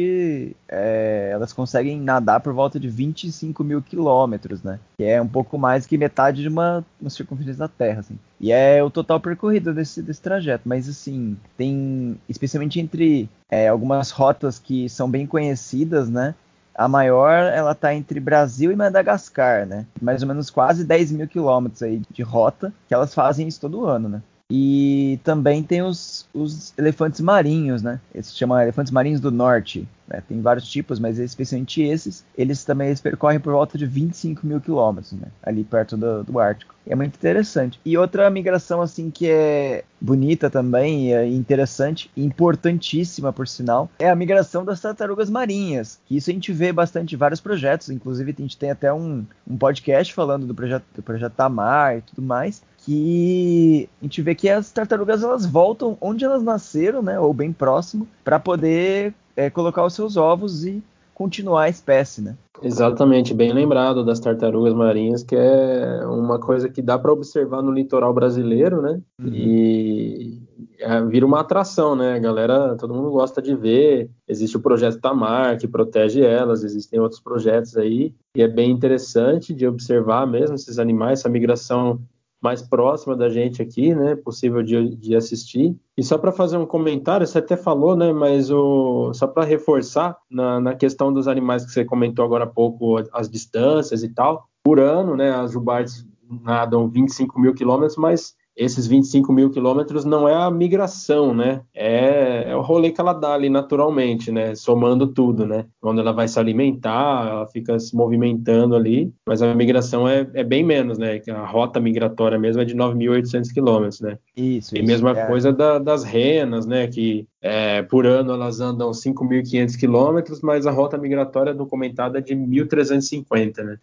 [0.67, 5.57] é, elas conseguem nadar por volta de 25 mil quilômetros, né, que é um pouco
[5.57, 9.73] mais que metade de uma, uma circunferência da Terra, assim, e é o total percorrido
[9.73, 16.09] desse, desse trajeto, mas assim, tem, especialmente entre é, algumas rotas que são bem conhecidas,
[16.09, 16.33] né,
[16.75, 19.85] a maior, ela está entre Brasil e Madagascar, né?
[20.01, 23.85] Mais ou menos quase 10 mil quilômetros aí de rota, que elas fazem isso todo
[23.85, 24.21] ano, né?
[24.49, 27.99] E também tem os, os elefantes marinhos, né?
[28.13, 29.87] Eles se chamam elefantes marinhos do norte.
[30.07, 30.21] Né?
[30.27, 34.61] Tem vários tipos, mas especialmente esses, eles também eles percorrem por volta de 25 mil
[34.61, 35.29] quilômetros, né?
[35.41, 36.75] Ali perto do, do Ártico.
[36.85, 37.79] É muito interessante.
[37.83, 44.15] E outra migração, assim, que é bonita também, é interessante, importantíssima, por sinal, é a
[44.15, 45.99] migração das tartarugas marinhas.
[46.05, 47.89] Que isso a gente vê bastante em vários projetos.
[47.89, 52.01] Inclusive, a gente tem até um, um podcast falando do projeto, do projeto Tamar e
[52.01, 57.19] tudo mais que a gente vê que as tartarugas elas voltam onde elas nasceram, né,
[57.19, 62.35] ou bem próximo, para poder é, colocar os seus ovos e continuar a espécie, né?
[62.61, 67.71] Exatamente, bem lembrado das tartarugas marinhas, que é uma coisa que dá para observar no
[67.71, 68.99] litoral brasileiro, né?
[69.19, 69.33] Uhum.
[69.33, 70.41] E
[70.79, 72.15] é, vira uma atração, né?
[72.15, 74.09] A galera, todo mundo gosta de ver.
[74.27, 79.53] Existe o projeto Tamar, que protege elas, existem outros projetos aí, e é bem interessante
[79.53, 81.99] de observar mesmo esses animais, essa migração
[82.45, 84.15] mais próxima da gente aqui, né?
[84.15, 85.75] Possível de, de assistir.
[85.97, 88.13] E só para fazer um comentário, você até falou, né?
[88.13, 92.47] Mas o, só para reforçar na, na questão dos animais que você comentou agora há
[92.47, 94.47] pouco, as distâncias e tal.
[94.63, 95.31] Por ano, né?
[95.31, 96.05] As jubartes
[96.43, 101.61] nadam 25 mil quilômetros, mas esses 25 mil quilômetros não é a migração, né?
[101.73, 104.55] É, é, o rolê que ela dá ali naturalmente, né?
[104.55, 105.65] Somando tudo, né?
[105.81, 110.43] Quando ela vai se alimentar, ela fica se movimentando ali, mas a migração é, é
[110.43, 111.21] bem menos, né?
[111.29, 114.17] A rota migratória mesmo é de 9.800 quilômetros, né?
[114.37, 115.27] Isso, E mesma é.
[115.27, 116.87] coisa da, das renas, né?
[116.87, 122.33] Que é, por ano elas andam 5.500 quilômetros, mas a rota migratória documentada é de
[122.33, 123.77] 1.350, né?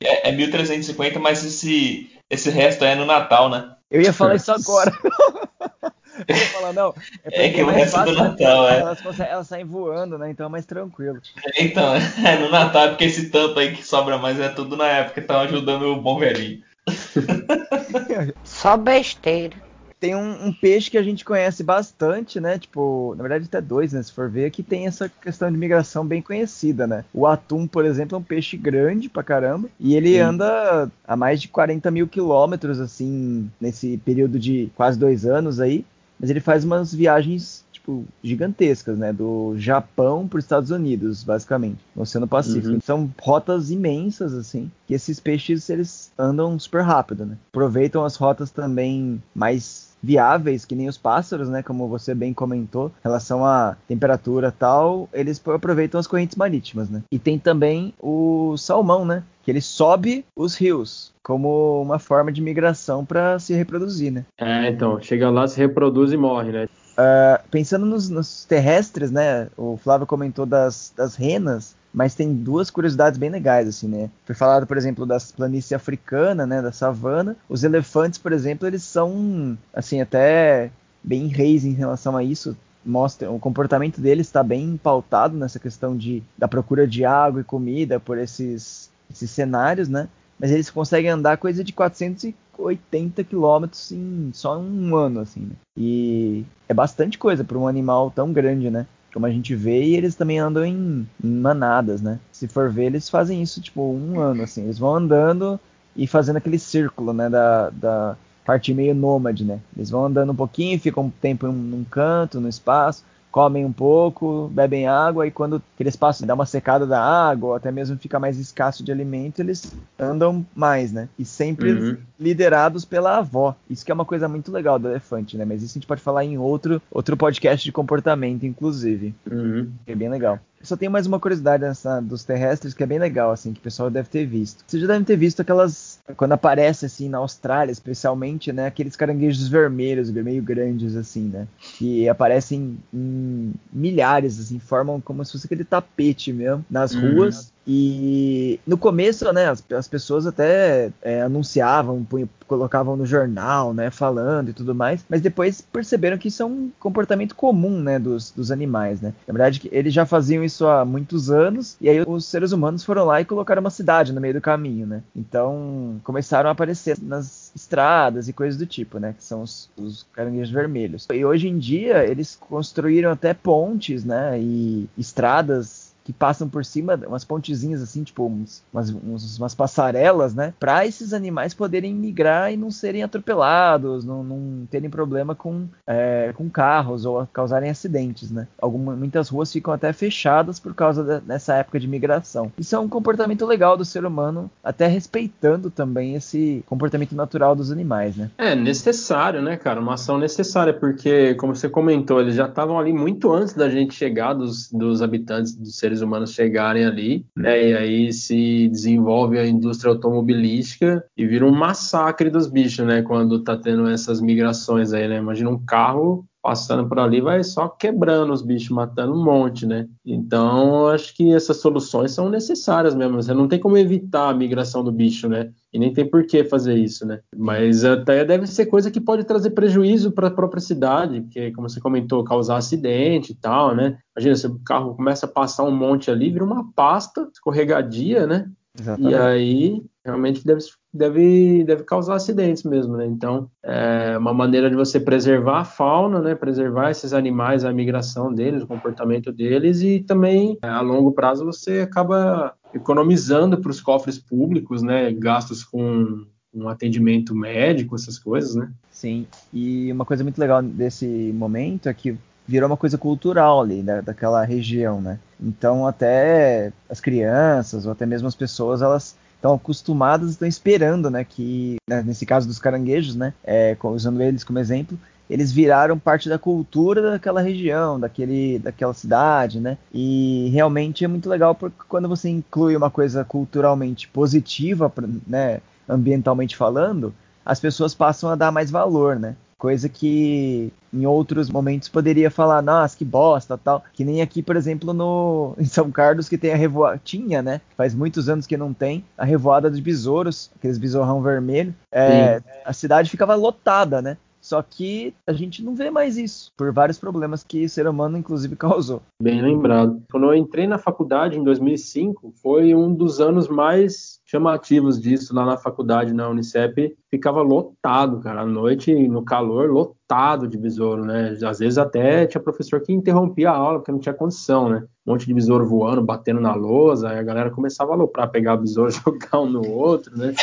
[0.00, 3.76] É, é 1.350, mas esse, esse resto é no Natal, né?
[3.92, 4.90] Eu ia falar isso agora.
[6.28, 6.94] Eu ia falar, não.
[7.24, 8.80] É, é que o resto fácil, do Natal, é.
[8.80, 10.30] Elas, elas saem voando, né?
[10.30, 11.20] Então é mais tranquilo.
[11.58, 15.14] Então, é no Natal, porque esse tanto aí que sobra mais é tudo na época
[15.14, 16.62] que estão ajudando o bom velhinho.
[18.44, 19.56] Só besteira
[20.02, 22.58] tem um, um, peixe que a gente conhece bastante, né?
[22.58, 24.02] Tipo, na verdade até dois, né?
[24.02, 27.04] Se for ver, que tem essa questão de migração bem conhecida, né?
[27.14, 29.68] O atum, por exemplo, é um peixe grande pra caramba.
[29.78, 30.18] E ele Sim.
[30.18, 35.84] anda a mais de 40 mil quilômetros, assim, nesse período de quase dois anos aí.
[36.18, 39.12] Mas ele faz umas viagens tipo, gigantescas, né?
[39.12, 42.74] Do Japão para os Estados Unidos, basicamente, no Oceano Pacífico.
[42.74, 42.80] Uhum.
[42.80, 47.36] São rotas imensas, assim, que esses peixes, eles andam super rápido, né?
[47.50, 51.62] Aproveitam as rotas também mais viáveis, que nem os pássaros, né?
[51.62, 57.02] Como você bem comentou, em relação à temperatura tal, eles aproveitam as correntes marítimas, né?
[57.10, 59.22] E tem também o salmão, né?
[59.42, 64.24] Que ele sobe os rios como uma forma de migração para se reproduzir, né?
[64.38, 66.68] É, então, chega lá, se reproduz e morre, né?
[66.92, 69.48] Uh, pensando nos, nos, terrestres, né?
[69.56, 74.10] O Flávio comentou das, das renas, mas tem duas curiosidades bem legais, assim, né?
[74.24, 76.62] Foi falado, por exemplo, das planícies africana, né?
[76.62, 77.36] Da savana.
[77.48, 80.70] Os elefantes, por exemplo, eles são, assim, até
[81.02, 82.56] bem reis em relação a isso.
[82.84, 87.44] Mostra, o comportamento deles está bem pautado nessa questão de, da procura de água e
[87.44, 90.08] comida por esses, esses cenários, né?
[90.42, 95.54] mas eles conseguem andar coisa de 480 quilômetros em só um ano, assim, né?
[95.76, 98.84] E é bastante coisa para um animal tão grande, né?
[99.12, 102.18] Como a gente vê, e eles também andam em, em manadas, né?
[102.30, 104.64] Se for ver, eles fazem isso, tipo, um ano, assim.
[104.64, 105.60] Eles vão andando
[105.94, 107.28] e fazendo aquele círculo, né?
[107.28, 109.60] Da, da parte meio nômade, né?
[109.76, 114.48] Eles vão andando um pouquinho, ficam um tempo num canto, no espaço, comem um pouco,
[114.52, 118.20] bebem água e quando aqueles passam dá uma secada da água ou até mesmo fica
[118.20, 121.08] mais escasso de alimento, eles andam mais, né?
[121.18, 121.96] E sempre uhum.
[122.20, 123.56] liderados pela avó.
[123.68, 125.46] Isso que é uma coisa muito legal do elefante, né?
[125.46, 129.14] Mas isso a gente pode falar em outro, outro podcast de comportamento, inclusive.
[129.28, 129.72] Uhum.
[129.86, 130.38] Que é bem legal.
[130.62, 133.62] Só tenho mais uma curiosidade nessa, dos terrestres que é bem legal, assim, que o
[133.62, 134.64] pessoal deve ter visto.
[134.66, 135.98] Vocês já devem ter visto aquelas.
[136.16, 138.66] Quando aparece, assim, na Austrália, especialmente, né?
[138.66, 141.46] Aqueles caranguejos vermelhos, meio grandes, assim, né?
[141.78, 147.14] Que aparecem em milhares, assim, formam como se fosse aquele tapete mesmo nas uhum.
[147.14, 147.52] ruas.
[147.66, 153.90] E no começo, né, as, as pessoas até é, anunciavam, punham, colocavam no jornal, né,
[153.90, 158.30] falando e tudo mais, mas depois perceberam que isso é um comportamento comum, né, dos,
[158.30, 159.14] dos animais, né.
[159.26, 163.06] Na verdade, eles já faziam isso há muitos anos, e aí os seres humanos foram
[163.06, 165.02] lá e colocaram uma cidade no meio do caminho, né.
[165.16, 170.06] Então, começaram a aparecer nas estradas e coisas do tipo, né, que são os, os
[170.12, 171.06] caranguejos vermelhos.
[171.12, 176.98] E hoje em dia, eles construíram até pontes, né, e estradas que passam por cima,
[177.06, 180.52] umas pontezinhas assim, tipo uns, umas, uns, umas passarelas, né?
[180.58, 186.32] Para esses animais poderem migrar e não serem atropelados, não, não terem problema com, é,
[186.36, 188.46] com carros ou causarem acidentes, né?
[188.60, 192.52] Algumas, muitas ruas ficam até fechadas por causa dessa época de migração.
[192.58, 197.70] Isso é um comportamento legal do ser humano, até respeitando também esse comportamento natural dos
[197.70, 198.30] animais, né?
[198.38, 199.80] É necessário, né, cara?
[199.80, 203.94] Uma ação necessária, porque, como você comentou, eles já estavam ali muito antes da gente
[203.94, 207.70] chegar, dos, dos habitantes dos seres seres humanos chegarem ali, né?
[207.70, 213.02] E aí se desenvolve a indústria automobilística e vira um massacre dos bichos, né?
[213.02, 215.18] Quando tá tendo essas migrações aí, né?
[215.18, 219.86] Imagina um carro passando por ali vai só quebrando os bichos, matando um monte, né?
[220.04, 223.22] Então, acho que essas soluções são necessárias mesmo.
[223.22, 225.52] Você não tem como evitar a migração do bicho, né?
[225.72, 227.20] E nem tem por que fazer isso, né?
[227.36, 231.68] Mas até deve ser coisa que pode trazer prejuízo para a própria cidade, porque, como
[231.68, 233.96] você comentou, causar acidente e tal, né?
[234.16, 238.50] Imagina, se o carro começa a passar um monte ali, vira uma pasta escorregadia, né?
[238.78, 239.12] Exatamente.
[239.12, 240.60] E aí realmente deve,
[240.92, 243.06] deve, deve causar acidentes mesmo, né?
[243.06, 246.34] Então, é uma maneira de você preservar a fauna, né?
[246.34, 251.80] Preservar esses animais, a migração deles, o comportamento deles e também, a longo prazo, você
[251.80, 255.12] acaba economizando para os cofres públicos, né?
[255.12, 256.24] Gastos com
[256.54, 258.70] um atendimento médico, essas coisas, né?
[258.90, 263.82] Sim, e uma coisa muito legal desse momento é que virou uma coisa cultural ali,
[263.82, 265.18] da, daquela região, né?
[265.40, 271.24] Então até as crianças ou até mesmo as pessoas, elas estão acostumadas, estão esperando, né?
[271.24, 273.34] Que né, nesse caso dos caranguejos, né?
[273.42, 274.96] É, usando eles como exemplo,
[275.28, 279.76] eles viraram parte da cultura daquela região, daquele, daquela cidade, né?
[279.92, 284.92] E realmente é muito legal porque quando você inclui uma coisa culturalmente positiva,
[285.26, 285.60] né?
[285.88, 287.12] Ambientalmente falando,
[287.44, 289.34] as pessoas passam a dar mais valor, né?
[289.62, 293.84] Coisa que em outros momentos poderia falar, nossa, que bosta, tal.
[293.92, 297.00] Que nem aqui, por exemplo, no em São Carlos, que tem a revoada.
[297.04, 297.60] Tinha, né?
[297.76, 299.04] Faz muitos anos que não tem.
[299.16, 301.72] A revoada de besouros, aqueles besourrão vermelho.
[301.92, 304.16] É, a cidade ficava lotada, né?
[304.42, 308.18] Só que a gente não vê mais isso, por vários problemas que o ser humano,
[308.18, 309.00] inclusive, causou.
[309.22, 310.02] Bem lembrado.
[310.10, 315.46] Quando eu entrei na faculdade, em 2005, foi um dos anos mais chamativos disso lá
[315.46, 316.96] na faculdade, na Unicep.
[317.08, 321.36] Ficava lotado, cara, à noite, no calor, lotado de besouro, né?
[321.46, 324.84] Às vezes até tinha professor que interrompia a aula, porque não tinha condição, né?
[325.06, 328.54] Um monte de besouro voando, batendo na lousa, aí a galera começava a aloprar, pegar
[328.54, 330.34] o besouro, jogar um no outro, né?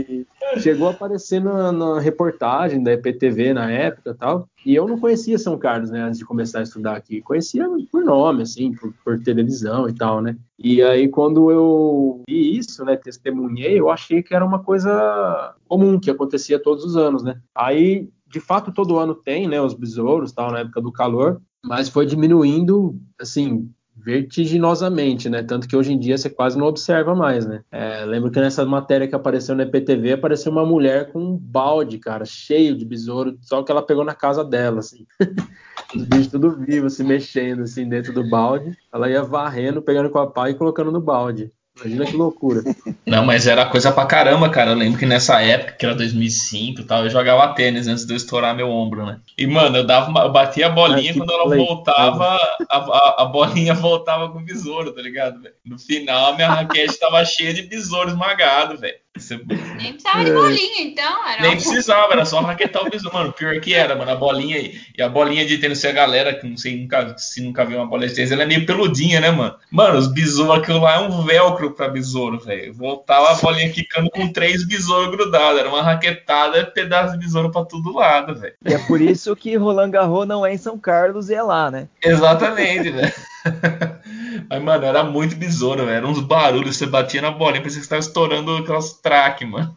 [0.00, 0.26] E
[0.60, 4.48] chegou a aparecer na, na, reportagem da EPTV na época tal.
[4.64, 7.20] E eu não conhecia São Carlos, né, antes de começar a estudar aqui.
[7.20, 10.36] Conhecia por nome, assim, por, por televisão e tal, né.
[10.58, 15.98] E aí, quando eu vi isso, né, testemunhei, eu achei que era uma coisa comum,
[16.00, 17.40] que acontecia todos os anos, né.
[17.54, 21.88] Aí, de fato, todo ano tem, né, os besouros, tal, na época do calor, mas
[21.88, 23.68] foi diminuindo, assim,
[24.06, 25.42] vertiginosamente, né?
[25.42, 27.64] Tanto que hoje em dia você quase não observa mais, né?
[27.72, 31.98] É, lembro que nessa matéria que apareceu na EPTV apareceu uma mulher com um balde,
[31.98, 35.04] cara, cheio de besouro, só que ela pegou na casa dela, assim.
[35.92, 38.78] Os bichos tudo vivos, se mexendo, assim, dentro do balde.
[38.94, 41.50] Ela ia varrendo, pegando com a pá e colocando no balde.
[41.76, 42.62] Imagina que loucura.
[43.06, 44.70] Não, mas era coisa pra caramba, cara.
[44.70, 48.12] Eu lembro que nessa época, que era 2005 e tal, eu jogava tênis antes de
[48.12, 49.20] eu estourar meu ombro, né?
[49.36, 51.58] E, mano, eu, dava uma, eu batia a bolinha, quando ela play.
[51.58, 52.38] voltava,
[52.70, 55.40] a, a, a, bolinha voltava com o besouro, tá ligado?
[55.40, 55.54] Véio?
[55.64, 58.96] No final, a minha raquete tava cheia de besouro esmagado, velho.
[59.18, 59.40] Você...
[59.76, 61.28] Nem precisava de bolinha, então.
[61.28, 63.16] Era Nem precisava, era só raquetar o besouro.
[63.16, 64.10] Mano, pior que era, mano.
[64.10, 67.42] A bolinha e a bolinha de tênis, se a galera, que não sei nunca, se
[67.42, 69.54] nunca viu uma bolinha de tênis, ela é meio peludinha, né, mano?
[69.70, 72.72] Mano, os besouros, aquilo lá é um velcro pra besouro, velho.
[72.74, 75.60] Voltava a bolinha quicando com três besouros grudados.
[75.60, 78.54] Era uma raquetada, pedaço de besouro pra todo lado, velho.
[78.64, 81.70] E é por isso que Roland Garros não é em São Carlos e é lá,
[81.70, 81.88] né?
[82.02, 83.12] Exatamente, velho.
[84.48, 85.96] Mas, mano, era muito besouro, velho.
[85.96, 89.76] Era uns barulhos, você batia na bolinha, parecia que você tava estourando aquelas track, mano.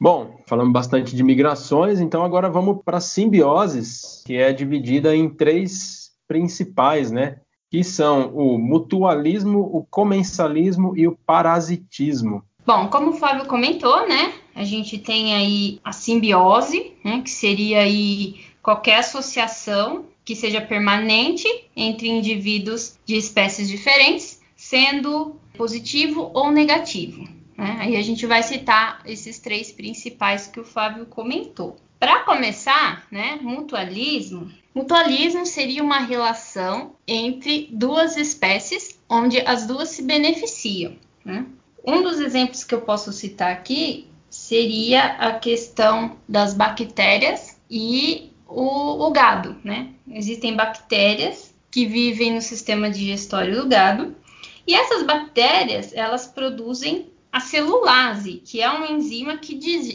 [0.00, 6.10] Bom, falamos bastante de migrações, então agora vamos para simbioses, que é dividida em três
[6.26, 7.36] principais, né?
[7.70, 12.42] Que são o mutualismo, o comensalismo e o parasitismo.
[12.66, 14.32] Bom, como o Fábio comentou, né?
[14.54, 17.20] A gente tem aí a simbiose, né?
[17.20, 26.30] Que seria aí qualquer associação que seja permanente entre indivíduos de espécies diferentes, sendo positivo
[26.32, 27.24] ou negativo.
[27.58, 27.78] Né?
[27.80, 31.74] Aí a gente vai citar esses três principais que o Fábio comentou.
[31.98, 34.52] Para começar, né, mutualismo.
[34.72, 40.94] Mutualismo seria uma relação entre duas espécies onde as duas se beneficiam.
[41.24, 41.44] Né?
[41.84, 49.06] Um dos exemplos que eu posso citar aqui seria a questão das bactérias e o,
[49.06, 49.88] o gado, né?
[50.10, 54.16] Existem bactérias que vivem no sistema digestório do gado
[54.66, 59.54] e essas bactérias elas produzem a celulase, que é uma enzima que,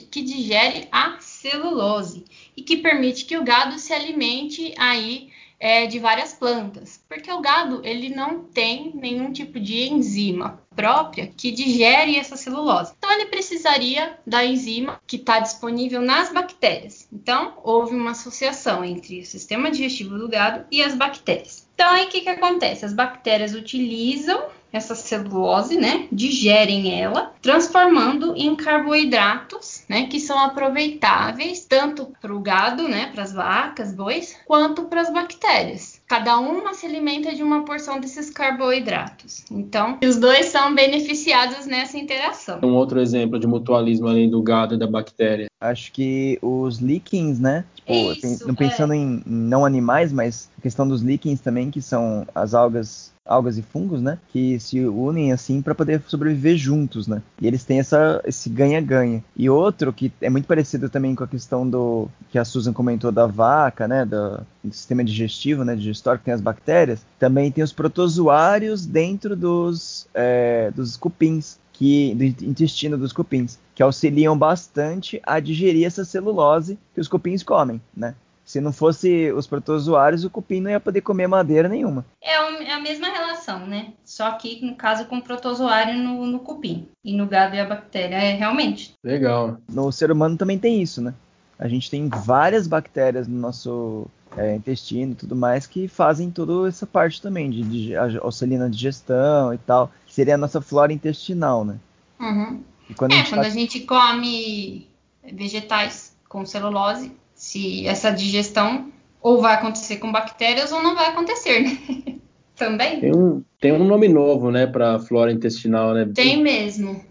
[0.10, 2.24] que digere a celulose
[2.56, 5.30] e que permite que o gado se alimente aí
[5.60, 11.28] é, de várias plantas, porque o gado ele não tem nenhum tipo de enzima própria
[11.28, 12.93] que digere essa celulose.
[12.97, 17.08] Então ele precisaria da enzima que está disponível nas bactérias.
[17.12, 21.68] Então houve uma associação entre o sistema digestivo do gado e as bactérias.
[21.74, 22.86] Então aí o que, que acontece?
[22.86, 24.43] As bactérias utilizam
[24.76, 32.40] essa celulose, né, digerem ela, transformando em carboidratos, né, que são aproveitáveis tanto para o
[32.40, 36.02] gado, né, para as vacas, bois, quanto para as bactérias.
[36.08, 39.46] Cada uma se alimenta de uma porção desses carboidratos.
[39.50, 42.60] Então, os dois são beneficiados nessa interação.
[42.62, 45.48] Um outro exemplo de mutualismo além do gado e da bactéria.
[45.60, 47.66] Acho que os líquens, né?
[47.76, 48.97] Tipo, Isso, não pensando é.
[48.97, 53.58] em, em não animais, mas a questão dos líquens também, que são as algas algas
[53.58, 54.20] e fungos, né?
[54.30, 57.22] Que se unem assim para poder sobreviver juntos, né?
[57.41, 59.24] E eles têm essa, esse ganha-ganha.
[59.36, 63.12] E outro que é muito parecido também com a questão do que a Susan comentou
[63.12, 64.06] da vaca, né?
[64.06, 65.76] Do, do sistema digestivo, né?
[65.76, 67.03] Digestório que tem as bactérias.
[67.18, 71.58] Também tem os protozoários dentro dos, é, dos cupins.
[71.78, 77.44] Que, do intestino dos cupins, que auxiliam bastante a digerir essa celulose que os cupins
[77.44, 78.16] comem, né?
[78.46, 82.06] Se não fosse os protozoários, o cupim não ia poder comer madeira nenhuma.
[82.22, 83.92] É, é a mesma relação, né?
[84.06, 86.88] Só que, no caso, com o protozoário no, no cupim.
[87.04, 88.94] E no gado e a bactéria, é realmente.
[89.04, 89.58] Legal.
[89.68, 91.14] No ser humano também tem isso, né?
[91.58, 94.08] A gente tem várias bactérias no nosso
[94.38, 98.68] é, intestino e tudo mais que fazem toda essa parte também, de, de auxiliar na
[98.68, 99.92] digestão e tal.
[100.16, 101.78] Seria a nossa flora intestinal, né?
[102.18, 102.63] Uhum.
[102.95, 103.47] Quando é, a quando tá...
[103.47, 104.88] a gente come
[105.22, 111.59] vegetais com celulose, se essa digestão ou vai acontecer com bactérias ou não vai acontecer,
[111.59, 112.18] né?
[112.55, 113.01] Também.
[113.01, 116.09] Tem um, tem um nome novo, né, para flora intestinal, né?
[116.16, 117.03] Tem mesmo.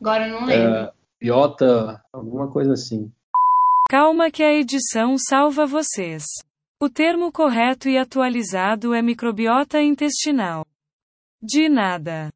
[0.00, 0.74] Agora eu não lembro.
[0.74, 3.10] É, biota, alguma coisa assim.
[3.90, 6.22] Calma que a edição salva vocês.
[6.80, 10.64] O termo correto e atualizado é microbiota intestinal.
[11.42, 12.30] De nada.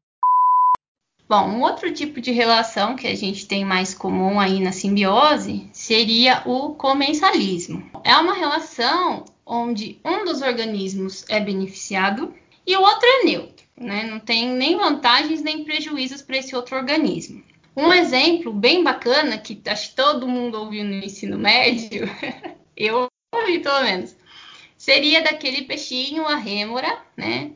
[1.29, 5.67] Bom, um outro tipo de relação que a gente tem mais comum aí na simbiose
[5.73, 7.83] seria o comensalismo.
[8.01, 12.33] É uma relação onde um dos organismos é beneficiado
[12.65, 14.03] e o outro é neutro, né?
[14.03, 17.43] Não tem nem vantagens nem prejuízos para esse outro organismo.
[17.75, 22.09] Um exemplo bem bacana que acho que todo mundo ouviu no ensino médio,
[22.75, 24.15] eu ouvi pelo menos,
[24.77, 27.51] seria daquele peixinho, a rêmora, né?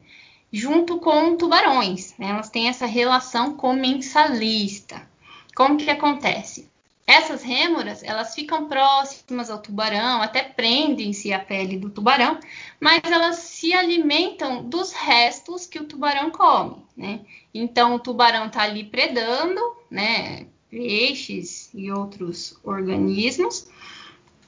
[0.51, 2.13] Junto com tubarões.
[2.17, 2.29] Né?
[2.29, 5.09] Elas têm essa relação comensalista.
[5.55, 6.69] Como que acontece?
[7.05, 12.39] Essas rêmoras, elas ficam próximas ao tubarão, até prendem-se à pele do tubarão,
[12.79, 17.19] mas elas se alimentam dos restos que o tubarão come, né?
[17.53, 20.45] Então, o tubarão está ali predando, né?
[20.69, 23.67] Peixes e outros organismos,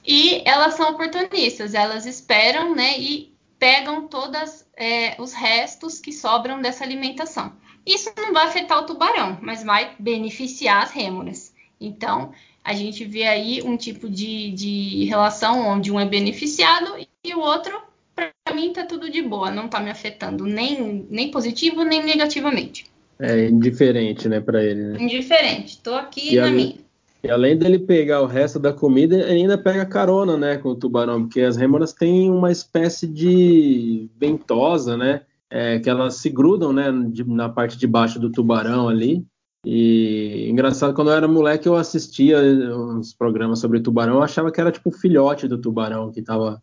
[0.06, 2.98] e elas são oportunistas, elas esperam, né?
[2.98, 7.52] E pegam todas é, os restos que sobram dessa alimentação.
[7.86, 11.54] Isso não vai afetar o tubarão, mas vai beneficiar as rêmoras.
[11.80, 17.34] Então, a gente vê aí um tipo de, de relação onde um é beneficiado e
[17.34, 17.78] o outro,
[18.14, 22.86] para mim, tá tudo de boa, não tá me afetando nem, nem positivo nem negativamente.
[23.18, 25.02] É indiferente, né, para ele, né?
[25.02, 26.83] Indiferente, tô aqui e na minha.
[27.24, 30.76] E além dele pegar o resto da comida, ele ainda pega carona, né, com o
[30.76, 36.70] tubarão, porque as rêmoras têm uma espécie de ventosa, né, é, que elas se grudam,
[36.70, 39.26] né, de, na parte de baixo do tubarão ali.
[39.64, 44.60] E engraçado, quando eu era moleque, eu assistia uns programas sobre tubarão, eu achava que
[44.60, 46.62] era tipo o filhote do tubarão que tava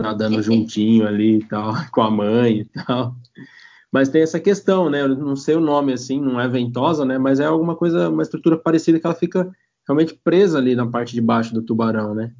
[0.00, 3.14] nadando juntinho ali e tal, com a mãe e tal.
[3.92, 5.02] Mas tem essa questão, né?
[5.02, 7.18] Eu não sei o nome assim, não é ventosa, né?
[7.18, 9.50] Mas é alguma coisa, uma estrutura parecida que ela fica
[9.88, 12.30] realmente presa ali na parte de baixo do tubarão, né?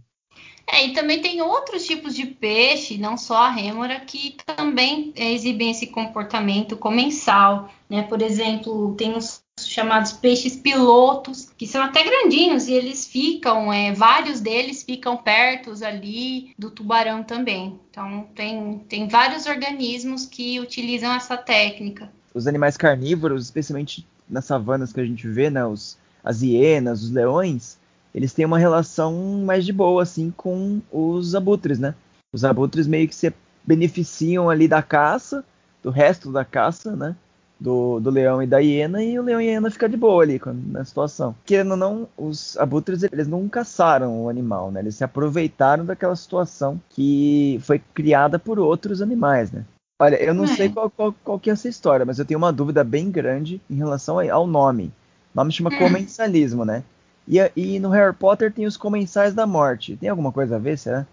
[0.70, 5.32] É, e também tem outros tipos de peixe, não só a rêmora, que também é,
[5.32, 8.02] exibem esse comportamento comensal, né?
[8.02, 13.94] Por exemplo, tem os chamados peixes pilotos, que são até grandinhos e eles ficam, é,
[13.94, 17.80] vários deles ficam perto ali do tubarão também.
[17.90, 22.12] Então tem, tem vários organismos que utilizam essa técnica.
[22.34, 27.10] Os animais carnívoros, especialmente nas savanas que a gente vê, né, os, as hienas, os
[27.10, 27.78] leões,
[28.14, 31.94] eles têm uma relação mais de boa, assim, com os abutres, né?
[32.32, 33.32] Os abutres meio que se
[33.64, 35.44] beneficiam ali da caça,
[35.82, 37.14] do resto da caça, né?
[37.60, 40.22] Do, do leão e da hiena, e o leão e a hiena fica de boa
[40.22, 41.34] ali na situação.
[41.44, 44.80] Querendo ou não, os abutres, eles não caçaram o animal, né?
[44.80, 49.64] Eles se aproveitaram daquela situação que foi criada por outros animais, né?
[50.00, 50.46] Olha, eu não é.
[50.46, 53.60] sei qual, qual, qual, que é essa história, mas eu tenho uma dúvida bem grande
[53.68, 54.92] em relação ao nome.
[55.34, 56.82] O nome chama comensalismo, né?
[57.26, 59.96] E, e, no Harry Potter tem os comensais da morte.
[59.96, 61.06] Tem alguma coisa a ver, será?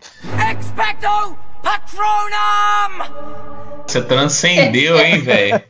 [0.57, 3.03] Expecto Patronum!
[3.85, 5.61] Você transcendeu, hein, velho?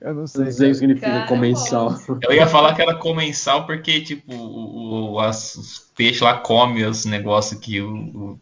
[0.00, 0.44] Eu não sei.
[0.46, 1.94] Não sei o que significa Cara, comensal.
[2.22, 6.84] Eu ia falar que era comensal porque, tipo, o, o as, os peixes lá comem
[6.84, 8.40] os negócios que o, o,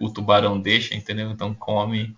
[0.00, 1.30] o, tubarão deixa, entendeu?
[1.30, 2.14] Então come.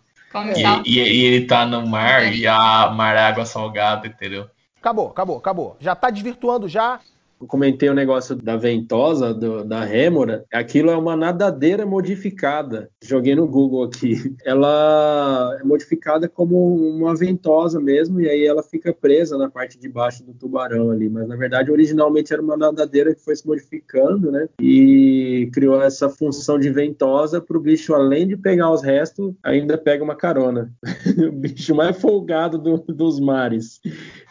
[0.85, 4.49] E, e, e, ele tá no mar e a mar é água salgada, entendeu?
[4.81, 5.77] Acabou, acabou, acabou.
[5.79, 7.01] Já tá desvirtuando já
[7.41, 12.91] eu comentei o negócio da ventosa, do, da rêmora, aquilo é uma nadadeira modificada.
[13.03, 14.37] Joguei no Google aqui.
[14.45, 19.89] Ela é modificada como uma ventosa mesmo, e aí ela fica presa na parte de
[19.89, 21.09] baixo do tubarão ali.
[21.09, 24.47] Mas na verdade, originalmente era uma nadadeira que foi se modificando, né?
[24.61, 29.79] E criou essa função de ventosa para o bicho, além de pegar os restos, ainda
[29.79, 30.71] pega uma carona.
[31.27, 33.81] o bicho mais folgado do, dos mares.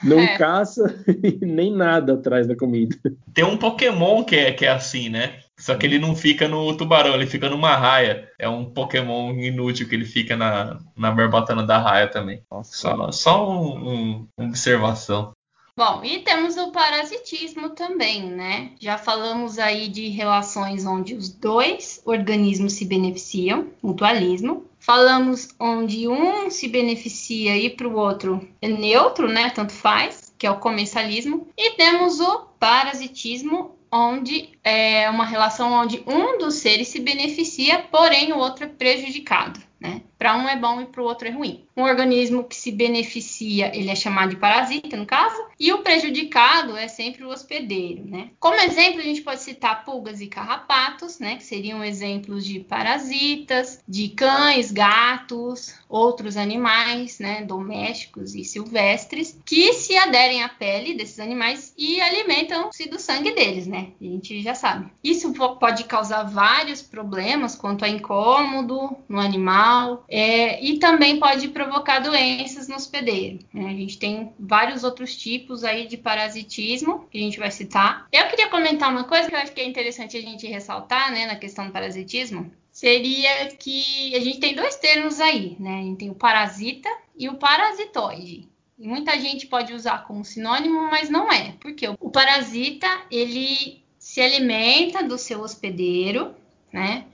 [0.04, 0.38] Não é.
[0.38, 0.94] caça
[1.42, 2.99] nem nada atrás da comida.
[3.34, 5.40] Tem um Pokémon que é, que é assim, né?
[5.58, 8.30] Só que ele não fica no tubarão, ele fica numa raia.
[8.40, 12.42] É um Pokémon inútil que ele fica na, na barbatana da raia também.
[12.50, 12.76] Nossa.
[12.76, 15.34] Só, só um, um, uma observação.
[15.80, 18.72] Bom, e temos o parasitismo também, né?
[18.82, 24.66] Já falamos aí de relações onde os dois organismos se beneficiam, mutualismo.
[24.78, 29.50] Falamos onde um se beneficia e para o outro é neutro, né?
[29.52, 31.48] Tanto faz, que é o comensalismo.
[31.58, 38.32] E temos o parasitismo, onde é uma relação onde um dos seres se beneficia, porém
[38.32, 39.60] o outro é prejudicado.
[39.80, 40.02] Né?
[40.20, 41.64] Para um é bom e para o outro é ruim.
[41.76, 46.76] Um organismo que se beneficia, ele é chamado de parasita, no caso, e o prejudicado
[46.76, 48.30] é sempre o hospedeiro, né?
[48.40, 51.38] Como exemplo, a gente pode citar pulgas e carrapatos, né?
[51.38, 57.44] Que seriam exemplos de parasitas, de cães, gatos, outros animais, né?
[57.44, 63.66] Domésticos e silvestres, que se aderem à pele desses animais e alimentam-se do sangue deles,
[63.66, 63.94] né?
[64.00, 64.92] A gente já sabe.
[65.02, 71.50] Isso pode causar vários problemas quanto a incômodo no animal animal é, e também pode
[71.50, 73.40] provocar doenças no hospedeiro.
[73.54, 73.70] Né?
[73.70, 78.08] A gente tem vários outros tipos aí de parasitismo que a gente vai citar.
[78.12, 81.28] Eu queria comentar uma coisa que eu acho que é interessante a gente ressaltar né,
[81.28, 82.52] na questão do parasitismo.
[82.72, 85.80] Seria que a gente tem dois termos aí, né?
[85.80, 88.48] A gente tem o parasita e o parasitoide.
[88.78, 91.56] E muita gente pode usar como sinônimo, mas não é.
[91.60, 96.34] Porque o parasita, ele se alimenta do seu hospedeiro,
[96.72, 97.06] né?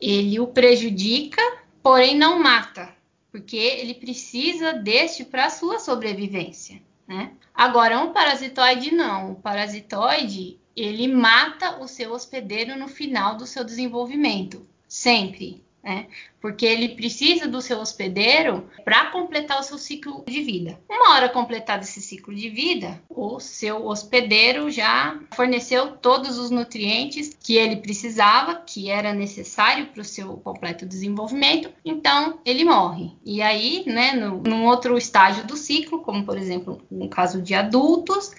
[0.00, 1.40] Ele o prejudica
[1.82, 2.94] porém não mata,
[3.30, 7.32] porque ele precisa deste para sua sobrevivência, né?
[7.54, 9.32] Agora, um parasitoide não.
[9.32, 15.61] O parasitoide, ele mata o seu hospedeiro no final do seu desenvolvimento, sempre.
[15.82, 16.06] Né?
[16.40, 20.78] Porque ele precisa do seu hospedeiro para completar o seu ciclo de vida.
[20.88, 27.36] Uma hora completado esse ciclo de vida, o seu hospedeiro já forneceu todos os nutrientes
[27.40, 33.12] que ele precisava, que era necessário para o seu completo desenvolvimento, então ele morre.
[33.24, 37.54] E aí, né, no, num outro estágio do ciclo, como por exemplo no caso de
[37.54, 38.32] adultos,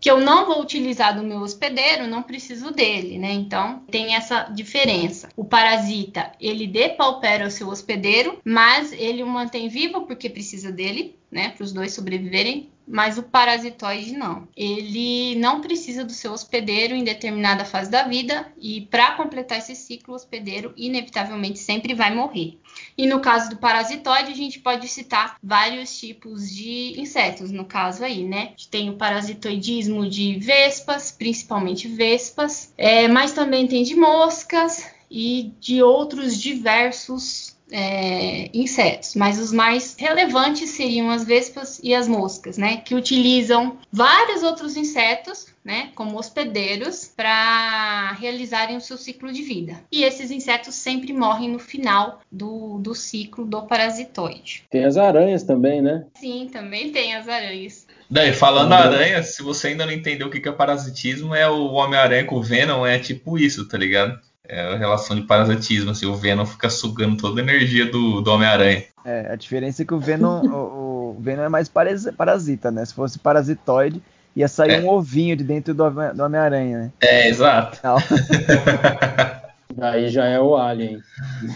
[0.00, 3.32] que eu não vou utilizar do meu hospedeiro, não preciso dele, né?
[3.32, 5.28] Então tem essa diferença.
[5.36, 11.18] O parasita, ele depaupera o seu hospedeiro, mas ele o mantém vivo porque precisa dele,
[11.30, 11.50] né?
[11.50, 14.46] Para os dois sobreviverem mas o parasitoide não.
[14.56, 19.74] Ele não precisa do seu hospedeiro em determinada fase da vida e para completar esse
[19.74, 22.58] ciclo, o hospedeiro inevitavelmente sempre vai morrer.
[22.96, 28.04] E no caso do parasitoide, a gente pode citar vários tipos de insetos, no caso
[28.04, 28.52] aí, né?
[28.70, 35.82] Tem o parasitoidismo de vespas, principalmente vespas, é, mas também tem de moscas e de
[35.82, 42.78] outros diversos é, insetos, mas os mais relevantes seriam as vespas e as moscas, né?
[42.78, 45.90] Que utilizam vários outros insetos, né?
[45.94, 49.80] Como hospedeiros para realizarem o seu ciclo de vida.
[49.90, 54.64] E esses insetos sempre morrem no final do, do ciclo do parasitoide.
[54.70, 56.06] Tem as aranhas também, né?
[56.14, 57.86] Sim, também tem as aranhas.
[58.08, 58.78] Daí, falando uhum.
[58.78, 62.42] aranha, se você ainda não entendeu o que é parasitismo, é o Homem-Aranha com o
[62.42, 64.20] Venom, é tipo isso, tá ligado?
[64.48, 68.30] É a relação de parasitismo, assim, o Venom fica sugando toda a energia do, do
[68.30, 68.84] Homem-Aranha.
[69.04, 72.84] É, a diferença é que o Venom, o, o, Venom é mais parasita, né?
[72.84, 74.00] Se fosse parasitoide,
[74.34, 74.80] ia sair é.
[74.80, 76.92] um ovinho de dentro do, do Homem-Aranha, né?
[77.00, 77.80] É, exato.
[79.80, 81.00] aí já é o Alien.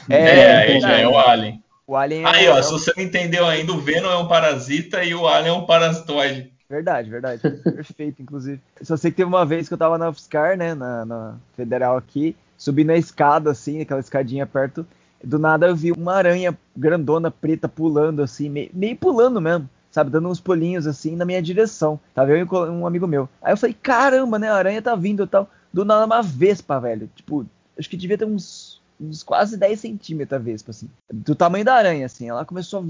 [0.09, 1.63] É, é aí já é o Alien.
[1.87, 5.03] O Alien aí, é ó, se você não entendeu ainda, o Venom é um parasita
[5.05, 6.53] e o Alien é um parasitoide.
[6.69, 7.41] Verdade, verdade.
[7.41, 8.61] Perfeito, inclusive.
[8.81, 11.97] Só sei que teve uma vez que eu tava na UFSCar, né, na, na Federal
[11.97, 14.87] aqui, subindo a escada, assim, aquela escadinha perto.
[15.25, 20.11] Do nada eu vi uma aranha grandona, preta, pulando, assim, meio, meio pulando mesmo sabe,
[20.11, 21.99] dando uns pulinhos assim na minha direção.
[22.15, 23.29] Tava eu e um amigo meu.
[23.43, 25.51] Aí eu falei, caramba, né, a aranha tá vindo e tal.
[25.73, 27.11] Do nada uma vespa, velho.
[27.15, 27.45] Tipo,
[27.77, 30.89] acho que devia ter uns, uns quase 10 centímetros a vespa, assim.
[31.13, 32.29] Do tamanho da aranha, assim.
[32.29, 32.85] Ela começou a...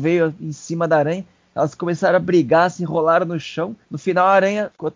[0.00, 1.24] veio em cima da aranha.
[1.54, 3.74] Elas começaram a brigar, se enrolaram no chão.
[3.90, 4.92] No final a aranha ficou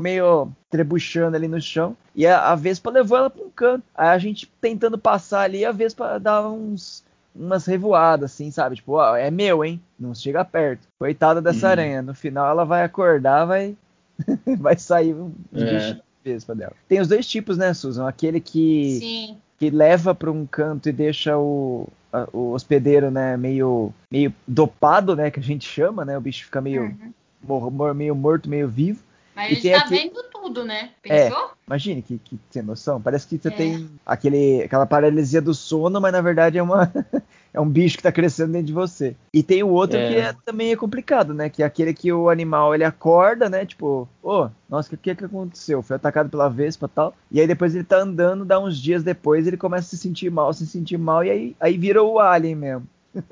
[0.00, 1.96] meio trebuchando ali no chão.
[2.14, 3.84] E a, a Vespa levou ela para um canto.
[3.94, 8.76] Aí a gente tentando passar ali, a Vespa dava uns umas revoadas, assim, sabe?
[8.76, 9.80] Tipo, ó, é meu, hein?
[9.98, 10.88] Não chega perto.
[10.98, 11.72] Coitada dessa uhum.
[11.72, 12.02] aranha.
[12.02, 13.76] No final ela vai acordar, vai
[14.58, 15.96] vai sair um é.
[16.24, 16.72] Vespa dela.
[16.88, 18.08] Tem os dois tipos, né, Susan?
[18.08, 19.36] Aquele que Sim.
[19.58, 21.88] que leva para um canto e deixa o
[22.32, 26.16] o hospedeiro, né, meio meio dopado, né, que a gente chama, né?
[26.16, 26.96] O bicho fica meio
[27.42, 27.94] uhum.
[27.94, 29.02] meio morto, meio vivo.
[29.38, 29.90] Mas ele tá aqui...
[29.90, 30.90] vendo tudo, né?
[31.04, 31.44] É, Pensou?
[31.44, 33.00] É, imagine que, que sem noção.
[33.00, 33.50] Parece que você é.
[33.52, 36.92] tem aquele, aquela paralisia do sono, mas na verdade é uma.
[37.54, 39.14] é um bicho que tá crescendo dentro de você.
[39.32, 40.08] E tem o outro é.
[40.08, 41.48] que é, também é complicado, né?
[41.48, 43.64] Que é aquele que o animal ele acorda, né?
[43.64, 45.82] Tipo, ô, oh, nossa, o que, que aconteceu?
[45.82, 47.14] Foi atacado pela vespa e tal.
[47.30, 50.32] E aí depois ele tá andando, dá uns dias depois, ele começa a se sentir
[50.32, 52.88] mal, se sentir mal, e aí, aí vira o alien mesmo.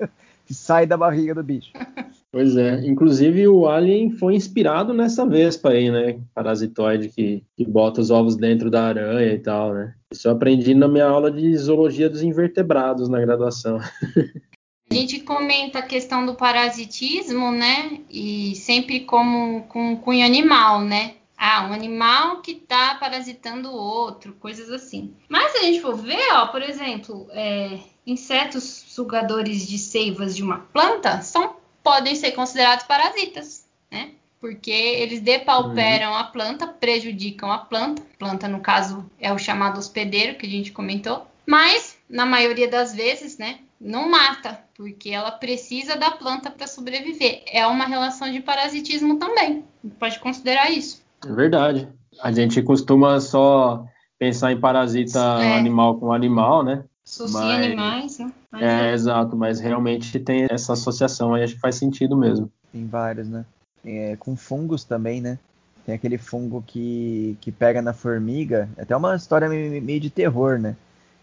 [0.47, 1.73] que sai da barriga do bicho.
[2.37, 6.21] Pois é, inclusive o Alien foi inspirado nessa vespa aí, né?
[6.35, 9.95] Parasitoide que, que bota os ovos dentro da aranha e tal, né?
[10.13, 13.79] Isso eu aprendi na minha aula de zoologia dos invertebrados na graduação.
[14.91, 18.01] A gente comenta a questão do parasitismo, né?
[18.11, 21.15] E sempre como com cunho animal, né?
[21.39, 25.15] Ah, um animal que está parasitando o outro, coisas assim.
[25.27, 30.43] Mas se a gente for ver, ó, por exemplo, é, insetos sugadores de seivas de
[30.43, 34.11] uma planta são podem ser considerados parasitas, né?
[34.41, 36.17] Porque eles depauperam uhum.
[36.17, 38.03] a planta, prejudicam a planta.
[38.19, 41.25] Planta, no caso, é o chamado hospedeiro que a gente comentou.
[41.47, 47.45] Mas, na maioria das vezes, né, não mata, porque ela precisa da planta para sobreviver.
[47.47, 49.65] É uma relação de parasitismo também.
[49.97, 51.05] Pode considerar isso.
[51.25, 51.89] É verdade.
[52.21, 53.85] A gente costuma só
[54.19, 55.57] pensar em parasita é.
[55.57, 56.83] animal com animal, né?
[57.07, 58.33] Associa mas, animais, né?
[58.61, 62.51] É, exato, mas realmente tem essa associação aí, acho que faz sentido mesmo.
[62.73, 63.45] Tem vários, né?
[63.85, 65.39] É, com fungos também, né?
[65.85, 70.11] Tem aquele fungo que, que pega na formiga, é até uma história meio, meio de
[70.11, 70.75] terror, né?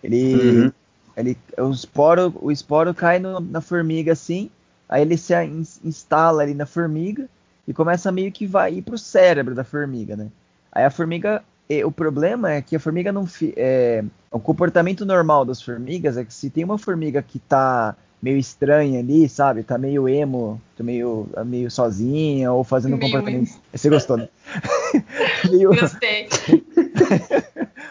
[0.01, 0.71] Ele, uhum.
[1.17, 4.49] ele o esporo, o esporo cai no, na formiga assim,
[4.87, 5.33] aí ele se
[5.83, 7.27] instala ali na formiga
[7.67, 10.29] e começa meio que vai ir pro cérebro da formiga, né?
[10.71, 11.43] Aí a formiga
[11.85, 13.27] o problema é que a formiga não.
[13.55, 18.37] É, o comportamento normal das formigas é que se tem uma formiga que tá meio
[18.37, 19.63] estranha ali, sabe?
[19.63, 23.49] Tá meio emo, tá meio, meio sozinha, ou fazendo um comportamento.
[23.49, 23.61] Emo.
[23.73, 24.29] Você gostou, né?
[25.51, 25.69] meio...
[25.75, 26.29] Gostei.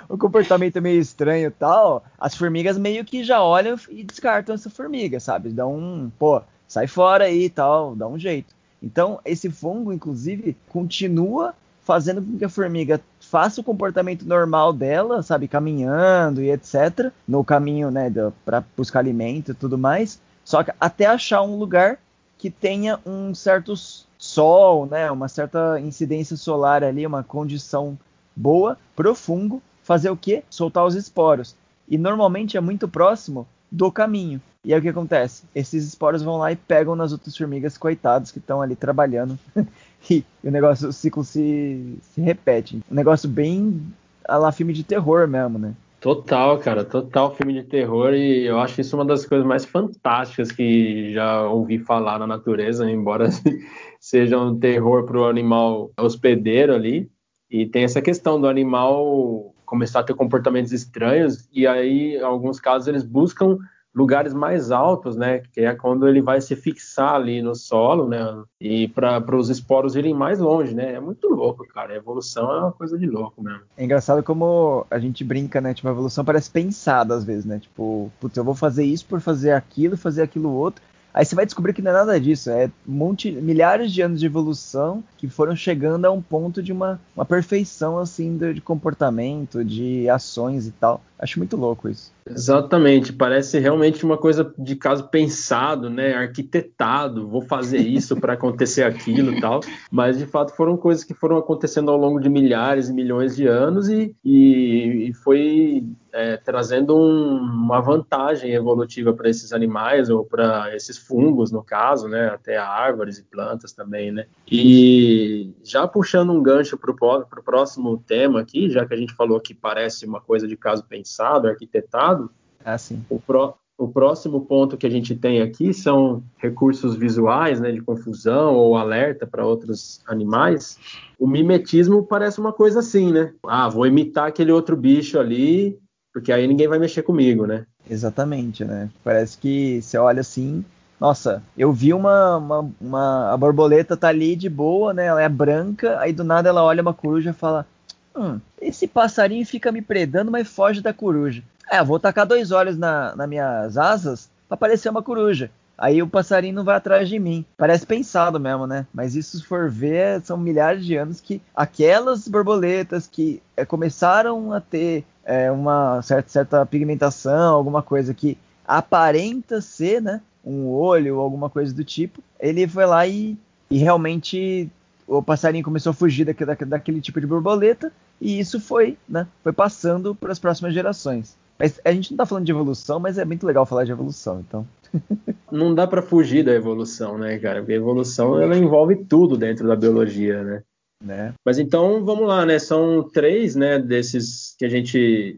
[0.08, 4.70] o comportamento meio estranho e tal, as formigas meio que já olham e descartam essa
[4.70, 5.50] formiga, sabe?
[5.50, 8.54] Dão um, pô, sai fora aí e tal, dá um jeito.
[8.82, 13.00] Então, esse fungo, inclusive, continua fazendo com que a formiga
[13.32, 18.12] faça o comportamento normal dela, sabe, caminhando e etc, no caminho, né,
[18.44, 21.98] para buscar alimento e tudo mais, só que até achar um lugar
[22.36, 23.72] que tenha um certo
[24.18, 27.98] sol, né, uma certa incidência solar ali, uma condição
[28.36, 30.44] boa pro fungo fazer o quê?
[30.50, 31.56] Soltar os esporos.
[31.88, 34.42] E normalmente é muito próximo do caminho.
[34.62, 35.44] E aí o que acontece?
[35.54, 39.38] Esses esporos vão lá e pegam nas outras formigas coitadas que estão ali trabalhando.
[40.10, 42.82] e o negócio, o ciclo se, se repete.
[42.90, 43.82] Um negócio bem
[44.26, 45.74] a lá filme de terror mesmo, né?
[46.00, 50.50] Total, cara, total filme de terror e eu acho isso uma das coisas mais fantásticas
[50.50, 53.28] que já ouvi falar na natureza, embora
[54.00, 57.08] seja um terror para o animal hospedeiro ali.
[57.48, 62.58] E tem essa questão do animal começar a ter comportamentos estranhos e aí, em alguns
[62.58, 63.56] casos, eles buscam
[63.94, 65.42] lugares mais altos, né?
[65.52, 68.42] Que é quando ele vai se fixar ali no solo, né?
[68.60, 70.94] E para os esporos irem mais longe, né?
[70.94, 71.92] É muito louco, cara.
[71.92, 73.62] A evolução é uma coisa de louco mesmo.
[73.76, 75.74] É engraçado como a gente brinca, né?
[75.74, 77.58] Tipo, a evolução parece pensada às vezes, né?
[77.58, 80.82] Tipo, putz, eu vou fazer isso por fazer aquilo, fazer aquilo outro.
[81.14, 84.24] Aí você vai descobrir que não é nada disso, é monte, milhares de anos de
[84.24, 89.62] evolução que foram chegando a um ponto de uma, uma perfeição assim de, de comportamento,
[89.62, 91.02] de ações e tal.
[91.22, 92.12] Acho muito louco isso.
[92.28, 98.82] Exatamente, parece realmente uma coisa de caso pensado, né, arquitetado, vou fazer isso para acontecer
[98.82, 102.88] aquilo e tal, mas de fato foram coisas que foram acontecendo ao longo de milhares
[102.88, 109.30] e milhões de anos e, e, e foi é, trazendo um, uma vantagem evolutiva para
[109.30, 114.26] esses animais ou para esses fungos, no caso, né, até árvores e plantas também, né.
[114.50, 119.40] E já puxando um gancho para o próximo tema aqui, já que a gente falou
[119.40, 122.30] que parece uma coisa de caso pensado, arquitetado,
[122.64, 123.04] ah, sim.
[123.10, 127.80] o, pro, o próximo ponto que a gente tem aqui são recursos visuais, né, de
[127.80, 130.78] confusão ou alerta para outros animais.
[131.18, 133.32] O mimetismo parece uma coisa assim, né?
[133.46, 135.80] Ah, vou imitar aquele outro bicho ali
[136.12, 137.64] porque aí ninguém vai mexer comigo, né?
[137.88, 138.90] Exatamente, né?
[139.02, 140.64] Parece que você olha assim,
[141.00, 145.06] nossa, eu vi uma, uma, uma, a borboleta tá ali de boa, né?
[145.06, 147.66] Ela é branca, aí do nada ela olha uma coruja e fala:
[148.14, 148.38] Hum,
[148.72, 151.42] esse passarinho fica me predando, mas foge da coruja.
[151.70, 155.50] É, vou tacar dois olhos na, nas minhas asas pra parecer uma coruja.
[155.78, 157.44] Aí o passarinho não vai atrás de mim.
[157.56, 158.86] Parece pensado mesmo, né?
[158.92, 164.52] Mas isso, se for ver, são milhares de anos que aquelas borboletas que é, começaram
[164.52, 171.16] a ter é, uma certa, certa pigmentação, alguma coisa que aparenta ser, né, um olho
[171.16, 173.36] ou alguma coisa do tipo, ele foi lá e,
[173.70, 174.70] e realmente
[175.06, 177.92] o passarinho começou a fugir daquele tipo de borboleta
[178.22, 181.36] e isso foi, né, foi passando para as próximas gerações.
[181.58, 184.40] Mas a gente não está falando de evolução, mas é muito legal falar de evolução,
[184.40, 184.66] então.
[185.50, 187.60] não dá para fugir da evolução, né, cara?
[187.60, 190.62] Porque a evolução ela envolve tudo dentro da biologia, né?
[191.04, 191.34] Né?
[191.44, 192.58] Mas então vamos lá, né?
[192.60, 193.78] São três, né?
[193.78, 195.36] Desses que a gente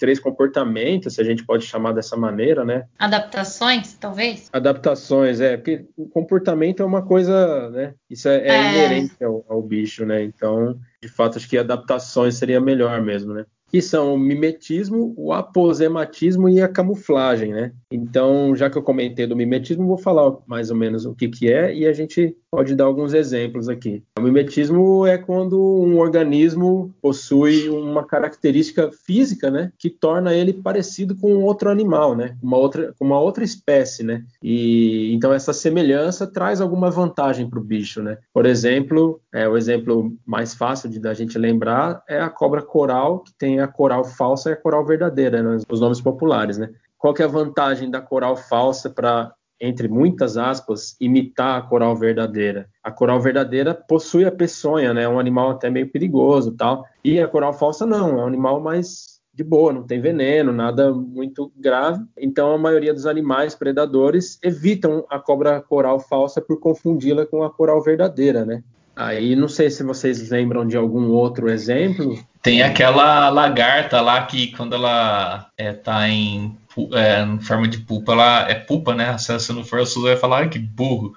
[0.00, 2.86] três comportamentos, se a gente pode chamar dessa maneira, né?
[2.98, 4.48] Adaptações, talvez?
[4.50, 7.94] Adaptações, é, porque o comportamento é uma coisa, né?
[8.08, 8.72] Isso é, é, é.
[8.72, 10.24] inerente ao, ao, bicho, né?
[10.24, 13.44] Então, de fato, acho que adaptações seria melhor mesmo, né?
[13.70, 17.72] Que são o mimetismo, o aposematismo e a camuflagem, né?
[17.92, 21.52] Então, já que eu comentei do mimetismo, vou falar mais ou menos o que, que
[21.52, 24.02] é e a gente pode dar alguns exemplos aqui.
[24.18, 31.14] O mimetismo é quando um organismo possui uma característica física, né, que torna ele parecido
[31.14, 34.24] com outro animal, né, uma outra, uma outra espécie, né.
[34.42, 38.18] E então essa semelhança traz alguma vantagem para o bicho, né.
[38.32, 43.20] Por exemplo, é o exemplo mais fácil de da gente lembrar é a cobra coral
[43.20, 46.70] que tem a coral falsa e a coral verdadeira, né, os nomes populares, né.
[46.98, 51.94] Qual que é a vantagem da coral falsa para entre muitas aspas, imitar a coral
[51.94, 52.66] verdadeira.
[52.82, 55.02] A coral verdadeira possui a peçonha, né?
[55.02, 56.86] É um animal até meio perigoso, tal.
[57.04, 60.92] E a coral falsa não, é um animal mais de boa, não tem veneno, nada
[60.92, 62.02] muito grave.
[62.18, 67.50] Então a maioria dos animais predadores evitam a cobra coral falsa por confundi-la com a
[67.50, 68.62] coral verdadeira, né?
[69.00, 72.22] Aí não sei se vocês lembram de algum outro exemplo.
[72.42, 76.54] Tem aquela lagarta lá que quando ela é, tá em
[76.92, 79.16] é, em forma de pupa, ela é pupa, né?
[79.16, 81.14] Se, se não for, a Suzy vai falar, que burro.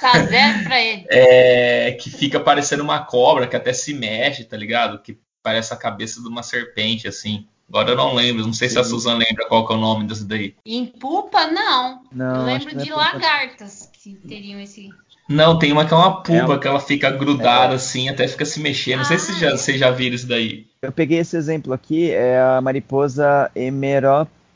[0.00, 1.04] Tá zero pra ele.
[1.10, 5.00] É, que fica parecendo uma cobra, que até se mexe, tá ligado?
[5.00, 7.48] Que parece a cabeça de uma serpente, assim.
[7.68, 8.74] Agora eu não lembro, não sei Sim.
[8.74, 10.54] se a Susan lembra qual que é o nome desse daí.
[10.64, 12.04] Em pupa, não.
[12.12, 14.90] não eu lembro de é lagartas que teriam esse
[15.28, 17.76] Não, tem uma que é uma pupa, é que ela fica grudada é.
[17.76, 18.98] assim, até fica se mexendo.
[18.98, 20.66] Não sei se já, vocês já viram isso daí.
[20.82, 23.50] Eu peguei esse exemplo aqui, é a mariposa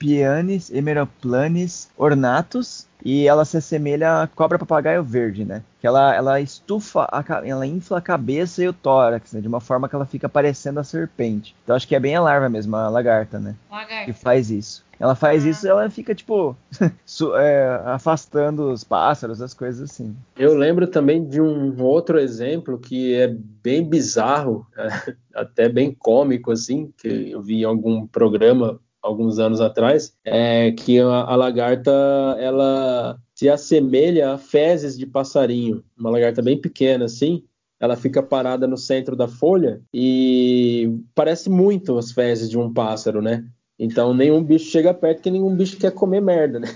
[0.01, 5.63] Emeropianis, Emeroplanis ornatus, e ela se assemelha à cobra papagaio verde, né?
[5.81, 9.41] Que ela, ela estufa, a, ela infla a cabeça e o tórax, né?
[9.41, 11.55] De uma forma que ela fica parecendo a serpente.
[11.63, 13.55] Então acho que é bem a larva mesmo, a lagarta, né?
[13.71, 14.05] Lagarta.
[14.07, 14.85] Que faz isso.
[14.99, 15.49] Ela faz ah.
[15.49, 16.57] isso e ela fica, tipo,
[17.37, 20.17] é, afastando os pássaros, as coisas assim.
[20.37, 23.29] Eu lembro também de um outro exemplo que é
[23.63, 24.67] bem bizarro,
[25.33, 30.99] até bem cômico, assim, que eu vi em algum programa alguns anos atrás, é que
[31.01, 31.91] a, a lagarta
[32.39, 37.45] ela se assemelha a fezes de passarinho, uma lagarta bem pequena assim,
[37.81, 43.23] ela fica parada no centro da folha e parece muito as fezes de um pássaro,
[43.23, 43.45] né?
[43.79, 46.69] Então nenhum bicho chega perto que nenhum bicho quer comer merda, né?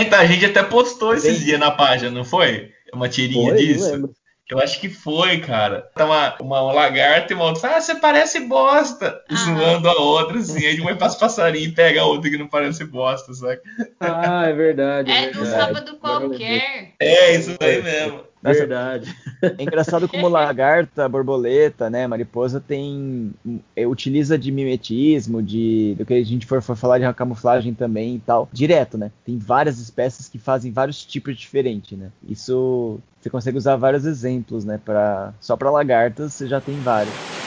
[0.00, 2.70] então, a gente até postou esses dias na página, não foi?
[2.92, 4.10] Uma tirinha foi, disso.
[4.50, 5.88] Eu acho que foi, cara.
[5.94, 7.76] Tá uma, uma lagarta e uma outra.
[7.76, 9.22] Ah, você parece bosta.
[9.28, 9.34] Ah.
[9.36, 10.66] Zoando a outra, assim.
[10.66, 13.60] Aí uma passa passarinho e pega a outra que não parece bosta, sabe?
[14.00, 15.10] Ah, é verdade.
[15.10, 16.94] É, é no sábado qualquer.
[16.98, 18.29] É, isso aí mesmo.
[18.42, 19.14] Verdade.
[19.42, 23.32] É engraçado como lagarta, borboleta, né, mariposa tem
[23.76, 28.16] é, utiliza de mimetismo, de do que a gente for, for falar de camuflagem também
[28.16, 29.10] e tal, direto, né?
[29.24, 32.10] Tem várias espécies que fazem vários tipos diferentes, né?
[32.26, 37.39] Isso você consegue usar vários exemplos, né, para só para lagartas você já tem vários.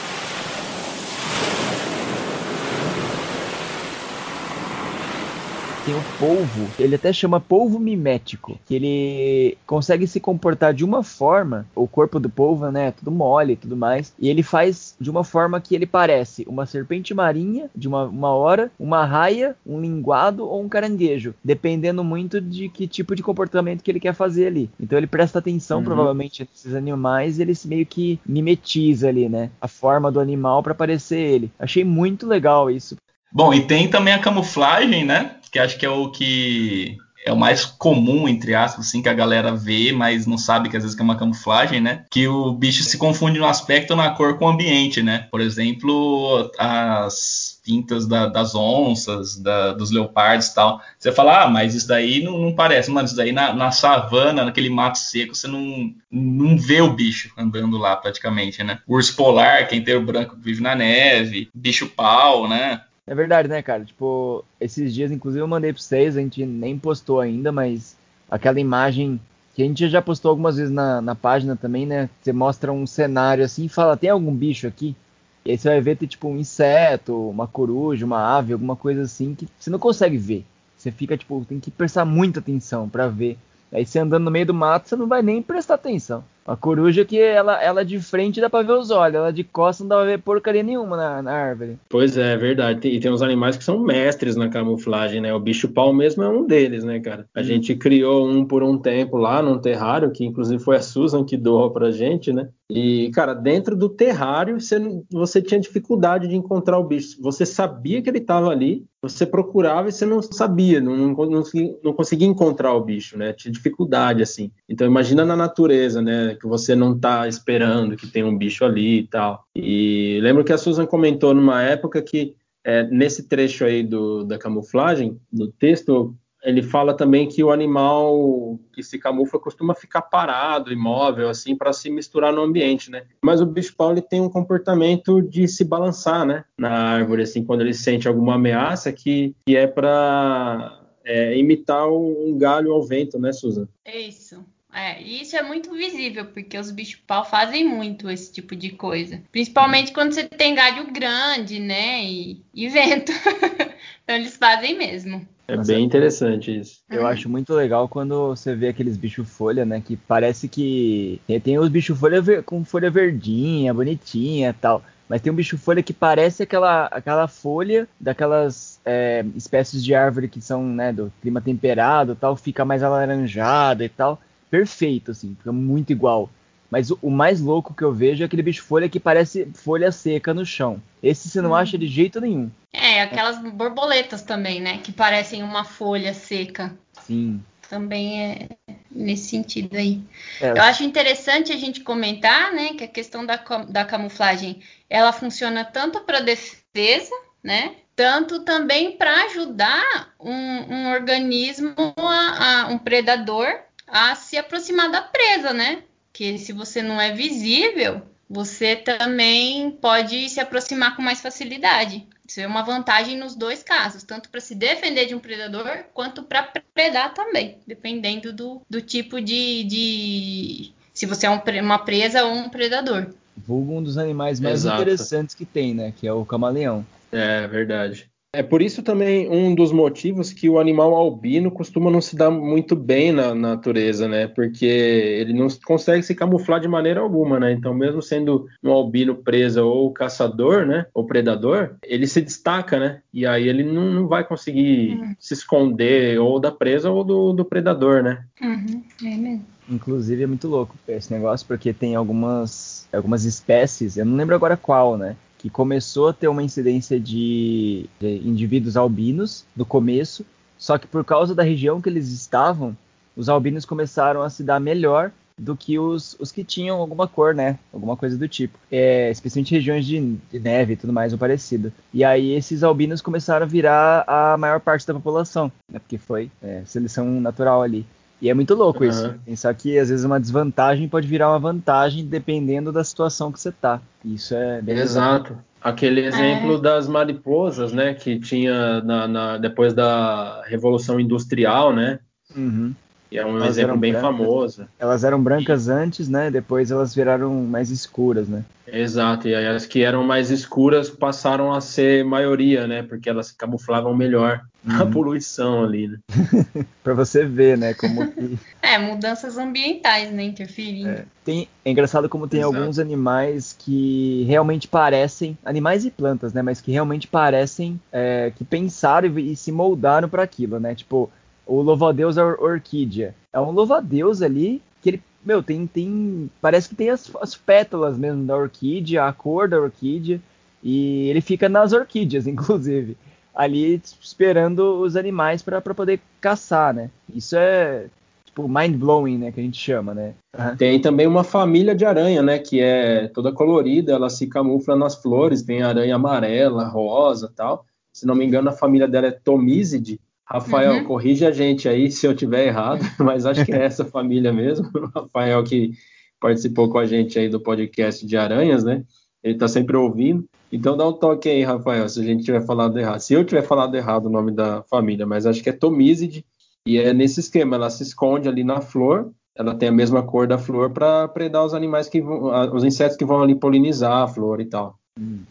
[5.84, 11.02] Tem o polvo, ele até chama polvo mimético, que ele consegue se comportar de uma
[11.02, 15.10] forma, o corpo do polvo, né, tudo mole e tudo mais, e ele faz de
[15.10, 19.78] uma forma que ele parece uma serpente marinha de uma, uma hora, uma raia, um
[19.78, 24.46] linguado ou um caranguejo, dependendo muito de que tipo de comportamento que ele quer fazer
[24.46, 24.70] ali.
[24.80, 25.84] Então ele presta atenção uhum.
[25.84, 31.18] provavelmente nesses animais, ele meio que mimetiza ali, né, a forma do animal para parecer
[31.18, 31.50] ele.
[31.58, 32.96] Achei muito legal isso.
[33.34, 35.32] Bom, e tem também a camuflagem, né?
[35.50, 39.14] Que acho que é o que é o mais comum, entre aspas, assim, que a
[39.14, 42.04] galera vê, mas não sabe que às vezes é uma camuflagem, né?
[42.10, 45.26] Que o bicho se confunde no aspecto ou na cor com o ambiente, né?
[45.30, 50.80] Por exemplo, as pintas da, das onças, da, dos leopardos e tal.
[50.98, 52.90] Você fala, ah, mas isso daí não, não parece.
[52.90, 57.32] Mano, isso daí na, na, savana, naquele mato seco, você não, não vê o bicho
[57.38, 58.80] andando lá praticamente, né?
[58.86, 62.82] O urso polar, quem tem o branco vive na neve, bicho pau, né?
[63.06, 63.84] É verdade, né, cara?
[63.84, 67.96] Tipo, esses dias, inclusive, eu mandei pra vocês, a gente nem postou ainda, mas
[68.30, 69.20] aquela imagem
[69.54, 72.08] que a gente já postou algumas vezes na, na página também, né?
[72.20, 74.96] Você mostra um cenário assim e fala, tem algum bicho aqui?
[75.44, 79.02] E aí você vai ver, tem tipo um inseto, uma coruja, uma ave, alguma coisa
[79.02, 80.44] assim que você não consegue ver.
[80.76, 83.38] Você fica, tipo, tem que prestar muita atenção para ver.
[83.70, 86.24] Aí você andando no meio do mato, você não vai nem prestar atenção.
[86.46, 89.80] A coruja que ela, ela de frente dá pra ver os olhos, ela de costas
[89.80, 91.78] não dá pra ver porcaria nenhuma na, na árvore.
[91.88, 92.86] Pois é, é verdade.
[92.86, 95.32] E tem uns animais que são mestres na camuflagem, né?
[95.32, 97.26] O bicho pau mesmo é um deles, né, cara?
[97.34, 97.44] A hum.
[97.44, 101.36] gente criou um por um tempo lá num terrário, que inclusive foi a Susan que
[101.36, 102.48] doou pra gente, né?
[102.70, 104.78] E, cara, dentro do terrário você,
[105.10, 107.20] você tinha dificuldade de encontrar o bicho.
[107.20, 111.42] Você sabia que ele estava ali, você procurava e você não sabia, não, não, não,
[111.82, 113.34] não conseguia encontrar o bicho, né?
[113.34, 114.50] Tinha dificuldade, assim.
[114.68, 116.36] Então, imagina na natureza, né?
[116.40, 119.44] que você não está esperando que tem um bicho ali e tal.
[119.54, 122.34] E lembro que a Susan comentou numa época que
[122.64, 128.58] é, nesse trecho aí do, da camuflagem, do texto, ele fala também que o animal
[128.72, 133.04] que se camufla costuma ficar parado, imóvel, assim, para se misturar no ambiente, né?
[133.24, 136.44] Mas o bicho-pau ele tem um comportamento de se balançar, né?
[136.58, 142.36] Na árvore, assim, quando ele sente alguma ameaça, que, que é para é, imitar um
[142.36, 143.66] galho ao vento, né, Susan?
[143.84, 144.44] É isso.
[144.70, 149.22] É, e isso é muito visível, porque os bichos-pau fazem muito esse tipo de coisa.
[149.30, 152.04] Principalmente quando você tem galho grande, né?
[152.04, 153.12] E, e vento.
[154.02, 155.26] então eles fazem mesmo.
[155.46, 156.80] É Nossa, bem interessante isso.
[156.90, 157.06] Eu uhum.
[157.06, 159.80] acho muito legal quando você vê aqueles bichos folha, né?
[159.80, 161.20] Que parece que.
[161.42, 164.82] Tem os bichos folha com folha verdinha, bonitinha e tal.
[165.06, 170.28] Mas tem um bicho folha que parece aquela, aquela folha daquelas é, espécies de árvore
[170.28, 174.18] que são né, do clima temperado tal, fica mais alaranjada e tal
[174.54, 176.30] perfeito, assim, fica muito igual.
[176.70, 179.92] Mas o, o, mais louco que eu vejo é aquele bicho folha que parece folha
[179.92, 180.82] seca no chão.
[181.02, 181.54] Esse você não hum.
[181.54, 182.50] acha de jeito nenhum.
[182.72, 184.78] É, aquelas borboletas também, né?
[184.78, 186.74] Que parecem uma folha seca.
[186.92, 187.42] Sim.
[187.68, 188.48] Também é
[188.94, 190.00] nesse sentido aí.
[190.40, 190.50] É.
[190.50, 193.36] Eu acho interessante a gente comentar, né, que a questão da,
[193.68, 201.74] da camuflagem, ela funciona tanto para defesa, né, tanto também para ajudar um, um organismo,
[201.96, 203.48] a, a, um predador,
[203.86, 205.82] a se aproximar da presa, né?
[206.14, 208.00] Que se você não é visível,
[208.30, 212.06] você também pode se aproximar com mais facilidade.
[212.26, 216.22] Isso é uma vantagem nos dois casos, tanto para se defender de um predador quanto
[216.22, 220.72] para predar também, dependendo do, do tipo de, de.
[220.94, 223.12] Se você é um, uma presa ou um predador.
[223.36, 224.80] Vulgo um dos animais mais Exato.
[224.80, 225.92] interessantes que tem, né?
[225.94, 226.86] Que é o camaleão.
[227.10, 228.08] É verdade.
[228.34, 232.30] É por isso também um dos motivos que o animal albino costuma não se dar
[232.30, 234.26] muito bem na natureza, né?
[234.26, 237.52] Porque ele não consegue se camuflar de maneira alguma, né?
[237.52, 240.86] Então, mesmo sendo um albino presa ou caçador, né?
[240.92, 243.00] Ou predador, ele se destaca, né?
[243.12, 245.14] E aí ele não, não vai conseguir uhum.
[245.18, 248.24] se esconder ou da presa ou do, do predador, né?
[248.42, 248.82] Uhum.
[249.04, 249.54] É mesmo.
[249.68, 254.56] Inclusive é muito louco esse negócio, porque tem algumas, algumas espécies, eu não lembro agora
[254.56, 255.16] qual, né?
[255.44, 260.24] Que começou a ter uma incidência de, de indivíduos albinos no começo,
[260.56, 262.74] só que por causa da região que eles estavam,
[263.14, 267.34] os albinos começaram a se dar melhor do que os, os que tinham alguma cor,
[267.34, 267.58] né?
[267.74, 268.58] Alguma coisa do tipo.
[268.72, 271.70] É, especialmente regiões de, de, neve e tudo mais, ou parecido.
[271.92, 275.78] E aí esses albinos começaram a virar a maior parte da população, né?
[275.78, 277.84] Porque foi é, seleção natural ali.
[278.24, 278.88] E é muito louco uhum.
[278.88, 279.14] isso.
[279.26, 283.52] Pensar que às vezes uma desvantagem pode virar uma vantagem dependendo da situação que você
[283.52, 283.82] tá.
[284.02, 285.36] Isso é bem Exato.
[285.60, 286.06] Aquele é.
[286.06, 286.60] exemplo é.
[286.60, 291.98] das mariposas, né, que tinha na, na, depois da Revolução Industrial, né?
[292.34, 292.74] Uhum.
[293.14, 294.68] E é um elas exemplo bem brancas, famoso.
[294.76, 296.32] Elas eram brancas antes, né?
[296.32, 298.44] Depois elas viraram mais escuras, né?
[298.66, 302.82] Exato, e aí as que eram mais escuras passaram a ser maioria, né?
[302.82, 304.78] Porque elas se camuflavam melhor uhum.
[304.78, 305.98] na poluição ali, né?
[306.82, 307.72] para você ver, né?
[307.72, 308.36] Como que...
[308.60, 310.24] É, mudanças ambientais, né?
[310.24, 310.88] Interferindo.
[310.88, 312.56] É, tem, é engraçado como tem Exato.
[312.56, 316.42] alguns animais que realmente parecem, animais e plantas, né?
[316.42, 320.74] Mas que realmente parecem é, que pensaram e, e se moldaram para aquilo, né?
[320.74, 321.08] Tipo,
[321.46, 323.14] o louva-a-Deus or orquídea.
[323.32, 327.96] É um louva-a-Deus ali que ele, meu, tem, tem parece que tem as, as pétalas
[327.96, 330.20] mesmo da orquídea, a cor da orquídea,
[330.62, 332.96] e ele fica nas orquídeas, inclusive,
[333.34, 336.90] ali esperando os animais para poder caçar, né?
[337.14, 337.86] Isso é
[338.24, 340.14] tipo mind blowing, né, que a gente chama, né?
[340.36, 340.56] Uhum.
[340.56, 344.96] Tem também uma família de aranha, né, que é toda colorida, ela se camufla nas
[344.96, 347.64] flores, tem aranha amarela, rosa, tal.
[347.92, 350.84] Se não me engano, a família dela é Tomizide, Rafael, uhum.
[350.84, 354.70] corrige a gente aí se eu tiver errado, mas acho que é essa família mesmo.
[354.74, 355.72] O Rafael que
[356.20, 358.84] participou com a gente aí do podcast de Aranhas, né?
[359.22, 360.24] Ele tá sempre ouvindo.
[360.50, 363.00] Então dá um toque aí, Rafael, se a gente tiver falado errado.
[363.00, 366.24] Se eu tiver falado errado o nome da família, mas acho que é Tomizide,
[366.66, 370.26] e é nesse esquema, ela se esconde ali na flor, ela tem a mesma cor
[370.26, 374.08] da flor para predar os animais que vão, os insetos que vão ali polinizar a
[374.08, 374.78] flor e tal.
[374.98, 375.22] Hum.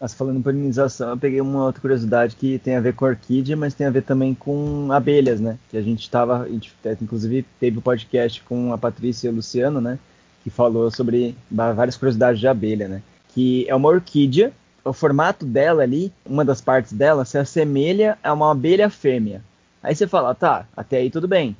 [0.00, 3.54] Mas falando em polinização, eu peguei uma outra curiosidade que tem a ver com orquídea,
[3.54, 5.58] mas tem a ver também com abelhas, né?
[5.68, 6.48] Que a gente estava,
[7.02, 9.98] inclusive teve o um podcast com a Patrícia e o Luciano, né?
[10.42, 13.02] Que falou sobre várias curiosidades de abelha, né?
[13.28, 18.32] Que é uma orquídea, o formato dela ali, uma das partes dela, se assemelha a
[18.32, 19.44] uma abelha fêmea.
[19.82, 21.54] Aí você fala, tá, até aí tudo bem.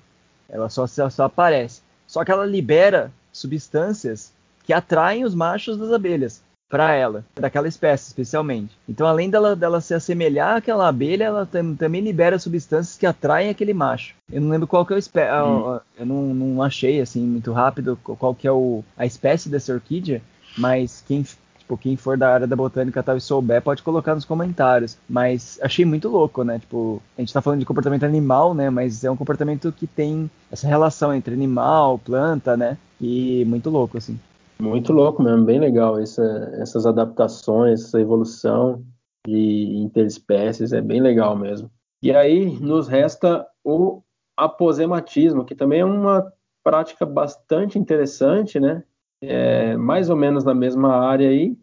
[0.49, 1.83] Ela só, só aparece.
[2.07, 4.33] Só que ela libera substâncias
[4.65, 8.79] que atraem os machos das abelhas para ela, daquela espécie especialmente.
[8.89, 13.51] Então, além dela, dela se assemelhar àquela abelha, ela tam, também libera substâncias que atraem
[13.51, 14.15] aquele macho.
[14.33, 15.81] Eu não lembro qual que é o espécie, hum.
[15.99, 20.23] eu não, não, achei assim muito rápido qual que é o, a espécie dessa orquídea,
[20.57, 21.25] mas quem
[21.71, 24.97] tipo, quem for da área da botânica tal e souber, pode colocar nos comentários.
[25.09, 26.59] Mas achei muito louco, né?
[26.59, 28.71] Tipo, a gente tá falando de comportamento animal, né?
[28.71, 32.77] Mas é um comportamento que tem essa relação entre animal, planta, né?
[33.01, 34.19] E muito louco, assim.
[34.61, 36.23] Muito louco mesmo, bem legal essa,
[36.61, 38.85] essas adaptações, essa evolução
[39.27, 41.71] de interespécies, é bem legal mesmo.
[42.03, 44.03] E aí nos resta o
[44.37, 46.33] aposematismo, que também é uma
[46.63, 48.83] prática bastante interessante, né?
[49.23, 51.57] É mais ou menos na mesma área aí,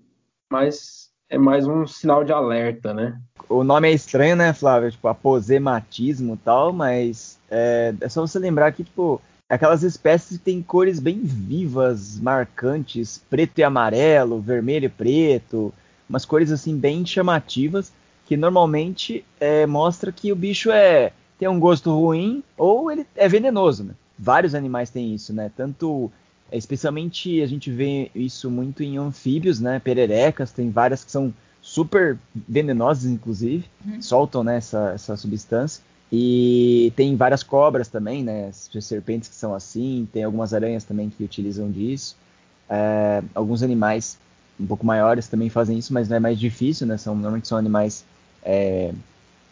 [0.52, 3.20] mas é mais um sinal de alerta, né?
[3.50, 4.91] O nome é estranho, né, Flávio?
[4.91, 10.43] Tipo, aposematismo e tal, mas é, é só você lembrar que, tipo, aquelas espécies que
[10.43, 15.74] têm cores bem vivas, marcantes, preto e amarelo, vermelho e preto,
[16.10, 17.91] umas cores assim bem chamativas
[18.26, 23.28] que normalmente é, mostra que o bicho é tem um gosto ruim ou ele é
[23.30, 23.93] venenoso, né?
[24.18, 25.52] Vários animais têm isso, né?
[25.56, 26.12] Tanto
[26.52, 29.80] especialmente a gente vê isso muito em anfíbios, né?
[29.80, 34.02] Pererecas, tem várias que são super venenosas, inclusive, uhum.
[34.02, 35.84] soltam né, essa, essa substância.
[36.12, 38.49] E tem várias cobras também, né?
[38.53, 42.16] Serpentes que são assim, tem algumas aranhas também que utilizam disso.
[42.70, 44.18] É, alguns animais
[44.60, 46.97] um pouco maiores também fazem isso, mas não é mais difícil, né?
[46.97, 48.05] São, normalmente são animais
[48.43, 48.93] é,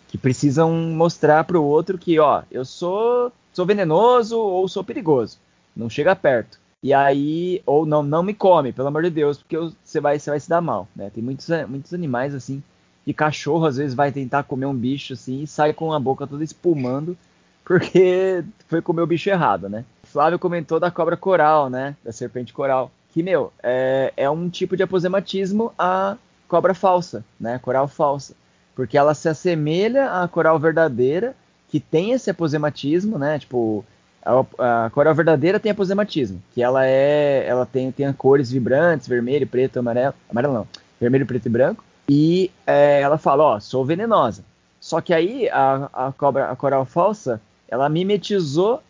[0.08, 5.38] que precisam mostrar para o outro que, ó, eu sou sou venenoso ou sou perigoso.
[5.76, 6.60] Não chega perto.
[6.84, 10.30] E aí, ou não, não me come, pelo amor de Deus, porque você vai, você
[10.30, 11.10] vai se dar mal, né?
[11.14, 12.62] Tem muitos, muitos animais assim,
[13.06, 16.26] e cachorro às vezes vai tentar comer um bicho assim e sai com a boca
[16.26, 17.18] toda espumando
[17.66, 19.84] porque foi comer o bicho errado, né?
[20.04, 21.96] Flávio comentou da cobra coral, né?
[22.06, 22.92] Da serpente coral.
[23.10, 26.16] Que, meu, é, é um tipo de aposematismo a
[26.48, 27.58] cobra falsa, né?
[27.58, 28.36] Coral falsa.
[28.76, 31.36] Porque ela se assemelha à coral verdadeira,
[31.68, 33.40] que tem esse aposematismo, né?
[33.40, 33.84] Tipo,
[34.24, 39.48] a, a coral verdadeira tem aposematismo, que ela é, ela tem, tem cores vibrantes, vermelho,
[39.48, 40.68] preto, amarelo, amarelo não,
[41.00, 41.84] vermelho, preto e branco.
[42.10, 44.44] E é, ela fala, ó, sou venenosa.
[44.80, 48.82] Só que aí a, a cobra, a coral falsa, ela mimetizou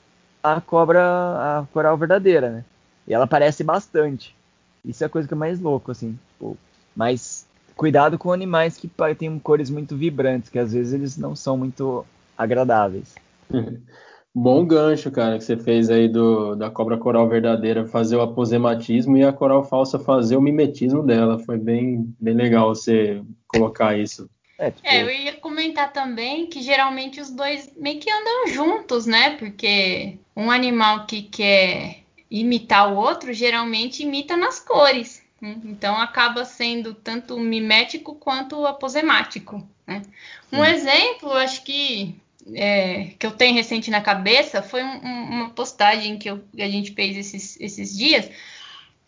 [0.43, 2.66] a cobra, a coral verdadeira, né?
[3.07, 4.36] E ela parece bastante.
[4.84, 6.20] Isso é a coisa que é mais louco, assim.
[6.34, 6.57] Tipo,
[6.95, 11.57] mas cuidado com animais que têm cores muito vibrantes, que às vezes eles não são
[11.57, 12.05] muito
[12.38, 13.16] agradáveis.
[14.38, 19.15] Bom gancho, cara, que você fez aí do, da cobra coral verdadeira fazer o aposematismo
[19.15, 21.39] e a coral falsa fazer o mimetismo dela.
[21.39, 24.29] Foi bem, bem legal você colocar isso.
[24.59, 24.86] É, tipo...
[24.86, 29.38] é, eu ia comentar também que geralmente os dois meio que andam juntos, né?
[29.38, 35.23] Porque um animal que quer imitar o outro geralmente imita nas cores.
[35.39, 35.61] Né?
[35.63, 39.65] Então acaba sendo tanto mimético quanto aposemático.
[39.88, 40.01] Né?
[40.51, 42.15] Um exemplo, acho que
[42.54, 46.70] é, que eu tenho recente na cabeça foi um, uma postagem que, eu, que, a
[46.70, 48.30] gente fez esses, esses dias,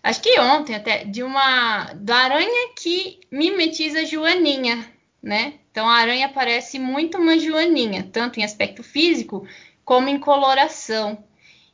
[0.02, 5.56] acho que ontem até, de uma da aranha que mimetiza a Joaninha, né?
[5.72, 9.48] Então a aranha parece muito uma Joaninha, tanto em aspecto físico
[9.86, 11.24] como em coloração.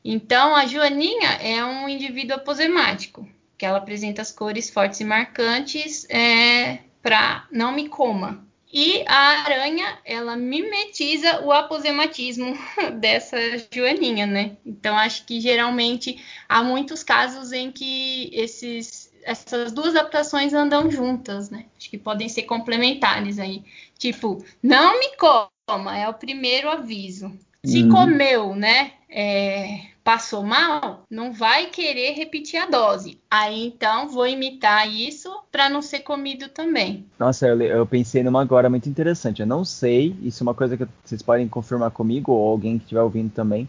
[0.04, 6.06] Então a Joaninha é um indivíduo aposemático, que ela apresenta as cores fortes e marcantes
[6.10, 12.58] é, para não me coma, e a aranha, ela mimetiza o aposematismo
[13.00, 13.38] dessa
[13.72, 14.58] joaninha, né?
[14.66, 16.18] Então, acho que geralmente
[16.50, 21.66] há muitos casos em que esses, essas duas adaptações andam juntas, né?
[21.78, 23.64] Acho que podem ser complementares aí.
[24.00, 27.32] Tipo, não me coma, é o primeiro aviso.
[27.64, 27.90] Se uhum.
[27.90, 28.94] comeu, né?
[29.08, 33.20] É, passou mal, não vai querer repetir a dose.
[33.32, 37.06] Aí então vou imitar isso para não ser comido também.
[37.18, 39.42] Nossa, eu, eu, pensei numa agora muito interessante.
[39.42, 42.84] Eu não sei, isso é uma coisa que vocês podem confirmar comigo ou alguém que
[42.84, 43.68] estiver ouvindo também.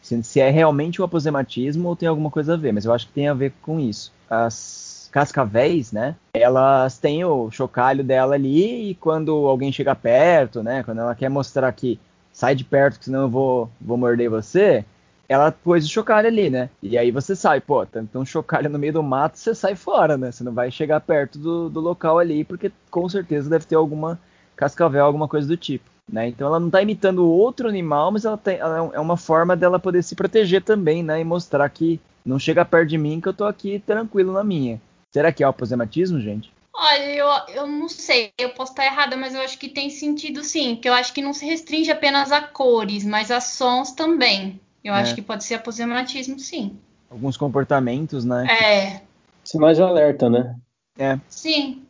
[0.00, 3.06] Se, se é realmente o aposematismo ou tem alguma coisa a ver, mas eu acho
[3.06, 4.12] que tem a ver com isso.
[4.28, 6.16] As cascavéis, né?
[6.32, 10.82] Elas têm o chocalho dela ali e quando alguém chega perto, né?
[10.82, 12.00] Quando ela quer mostrar que
[12.32, 14.84] sai de perto, que senão eu vou, vou morder você,
[15.32, 16.68] ela pôs o chocalho ali, né?
[16.82, 20.16] E aí você sai, pô, tem um chocalho no meio do mato, você sai fora,
[20.16, 20.30] né?
[20.30, 24.20] Você não vai chegar perto do, do local ali, porque com certeza deve ter alguma
[24.56, 25.90] cascavel, alguma coisa do tipo.
[26.10, 26.28] Né?
[26.28, 29.78] Então ela não está imitando outro animal, mas ela, tem, ela é uma forma dela
[29.78, 31.20] poder se proteger também, né?
[31.20, 34.80] E mostrar que não chega perto de mim que eu tô aqui tranquilo na minha.
[35.12, 36.52] Será que é o aposematismo, gente?
[36.74, 40.42] Olha, eu, eu não sei, eu posso estar errada, mas eu acho que tem sentido
[40.42, 44.58] sim, que eu acho que não se restringe apenas a cores, mas a sons também.
[44.82, 45.00] Eu é.
[45.00, 46.78] acho que pode ser aposematismo, sim.
[47.10, 48.46] Alguns comportamentos, né?
[48.46, 49.02] É.
[49.44, 50.56] Sinais de alerta, né?
[50.98, 51.18] É.
[51.28, 51.82] Sim.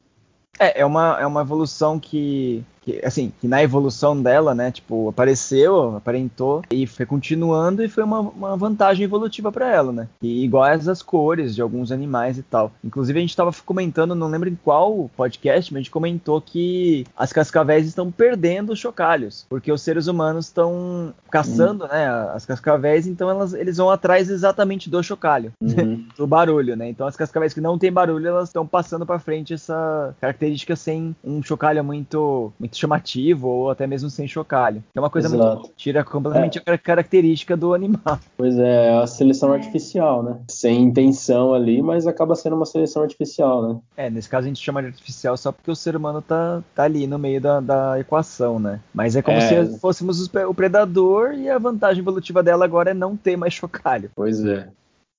[0.59, 5.09] É, é uma, é uma evolução que que, assim, que na evolução dela, né, tipo,
[5.09, 10.09] apareceu, aparentou e foi continuando e foi uma, uma vantagem evolutiva para ela, né?
[10.21, 12.73] E iguais as cores de alguns animais e tal.
[12.85, 17.07] Inclusive a gente estava comentando, não lembro em qual podcast, mas a gente comentou que
[17.17, 21.91] as cascavéis estão perdendo os chocalhos, porque os seres humanos estão caçando, uhum.
[21.91, 26.05] né, as cascavéis, então elas, eles vão atrás exatamente do chocalho, uhum.
[26.17, 26.89] do barulho, né?
[26.89, 31.15] Então as cascavéis que não tem barulho, elas estão passando para frente essa característica sem
[31.23, 34.83] um chocalho muito, muito muito chamativo ou até mesmo sem chocalho.
[34.95, 35.61] É uma coisa Exato.
[35.61, 35.73] muito.
[35.77, 36.73] tira completamente é.
[36.73, 38.19] a característica do animal.
[38.37, 40.39] Pois é, é, a seleção artificial, né?
[40.49, 43.81] Sem intenção ali, mas acaba sendo uma seleção artificial, né?
[43.97, 46.85] É, nesse caso a gente chama de artificial só porque o ser humano tá, tá
[46.85, 48.81] ali no meio da, da equação, né?
[48.95, 49.41] Mas é como é.
[49.67, 54.11] se fôssemos o predador e a vantagem evolutiva dela agora é não ter mais chocalho.
[54.15, 54.69] Pois é.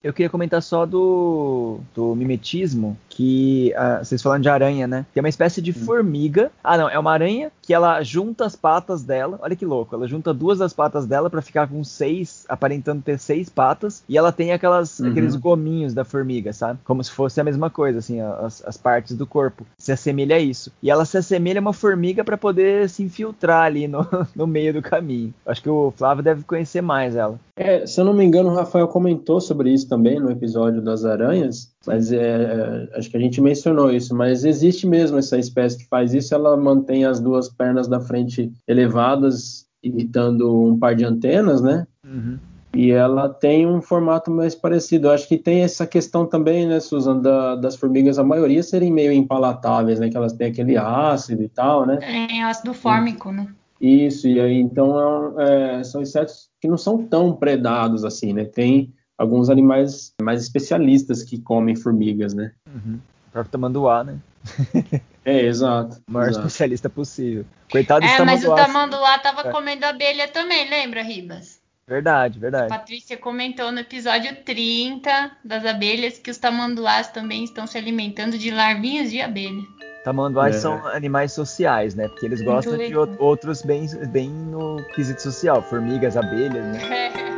[0.04, 5.06] Eu queria comentar só do, do mimetismo, que uh, vocês falando de aranha, né?
[5.16, 5.86] É uma espécie de hum.
[5.86, 6.52] formiga.
[6.62, 9.40] Ah, não, é uma aranha que ela junta as patas dela.
[9.42, 13.18] Olha que louco, ela junta duas das patas dela para ficar com seis, aparentando ter
[13.18, 14.04] seis patas.
[14.08, 15.10] E ela tem aquelas, uhum.
[15.10, 16.80] aqueles gominhos da formiga, sabe?
[16.84, 19.66] Como se fosse a mesma coisa, assim, as, as partes do corpo.
[19.78, 20.72] Se assemelha a isso.
[20.84, 24.06] E ela se assemelha a uma formiga para poder se infiltrar ali no,
[24.36, 25.34] no meio do caminho.
[25.46, 27.40] Acho que o Flávio deve conhecer mais ela.
[27.56, 31.06] É, se eu não me engano, o Rafael comentou sobre isso também no episódio das
[31.06, 35.78] aranhas, mas é, é, acho que a gente mencionou isso, mas existe mesmo essa espécie
[35.78, 41.04] que faz isso, ela mantém as duas pernas da frente elevadas, imitando um par de
[41.04, 41.86] antenas, né?
[42.06, 42.40] Uhum.
[42.76, 45.08] E ela tem um formato mais parecido.
[45.08, 48.92] Eu acho que tem essa questão também, né, Susan, da, das formigas, a maioria serem
[48.92, 50.10] meio impalatáveis, né?
[50.10, 52.00] Que elas têm aquele ácido e tal, né?
[52.02, 53.48] É, ácido fórmico, né?
[53.80, 58.46] Isso, e aí então é, são insetos que não são tão predados assim, né?
[58.46, 62.52] Tem alguns animais mais especialistas que comem formigas, né?
[62.68, 63.00] Uhum.
[63.28, 64.18] O próprio tamanduá, né?
[65.24, 66.02] é, exato.
[66.08, 66.48] O maior exato.
[66.48, 67.46] especialista possível.
[67.72, 69.52] Coitado É, mas o tamanduá tava é.
[69.52, 71.62] comendo abelha também, lembra, Ribas?
[71.88, 72.74] Verdade, verdade.
[72.74, 78.38] A Patrícia comentou no episódio 30 das abelhas que os tamanduás também estão se alimentando
[78.38, 79.62] de larvinhas de abelha.
[80.04, 80.60] Tamanduás é.
[80.60, 82.08] são animais sociais, né?
[82.08, 83.06] Porque eles Muito gostam legal.
[83.06, 87.10] de outros bem, bem no quesito social, formigas, abelhas, né?
[87.10, 87.24] É.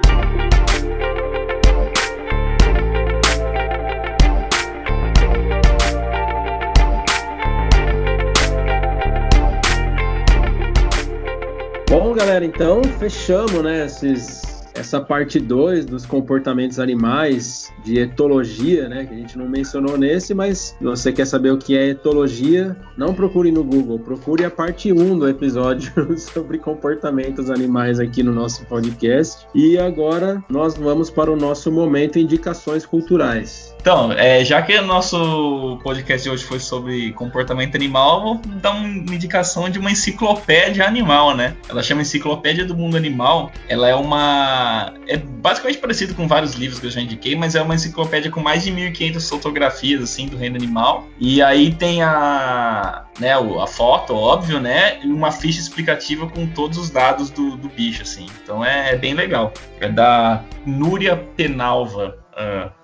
[12.15, 19.13] galera, então fechamos, né, esses essa parte 2 dos comportamentos animais, de etologia, né, que
[19.13, 23.13] a gente não mencionou nesse, mas se você quer saber o que é etologia, não
[23.13, 28.33] procure no Google, procure a parte 1 um do episódio sobre comportamentos animais aqui no
[28.33, 29.47] nosso podcast.
[29.55, 33.74] E agora nós vamos para o nosso momento indicações culturais.
[33.85, 38.71] Então, é, já que o nosso podcast de hoje foi sobre comportamento animal, vou dar
[38.71, 41.55] uma indicação de uma enciclopédia animal, né?
[41.69, 43.51] Ela chama Enciclopédia do Mundo Animal.
[43.69, 44.91] Ela é uma.
[45.07, 48.39] É basicamente parecido com vários livros que eu já indiquei, mas é uma enciclopédia com
[48.39, 51.07] mais de 1.500 fotografias, assim, do reino animal.
[51.19, 53.05] E aí tem a.
[53.19, 54.97] Né, a foto, óbvio, né?
[55.03, 58.25] E uma ficha explicativa com todos os dados do, do bicho, assim.
[58.41, 59.53] Então é, é bem legal.
[59.79, 62.17] É da Núria Penalva,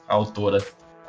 [0.08, 0.60] autora.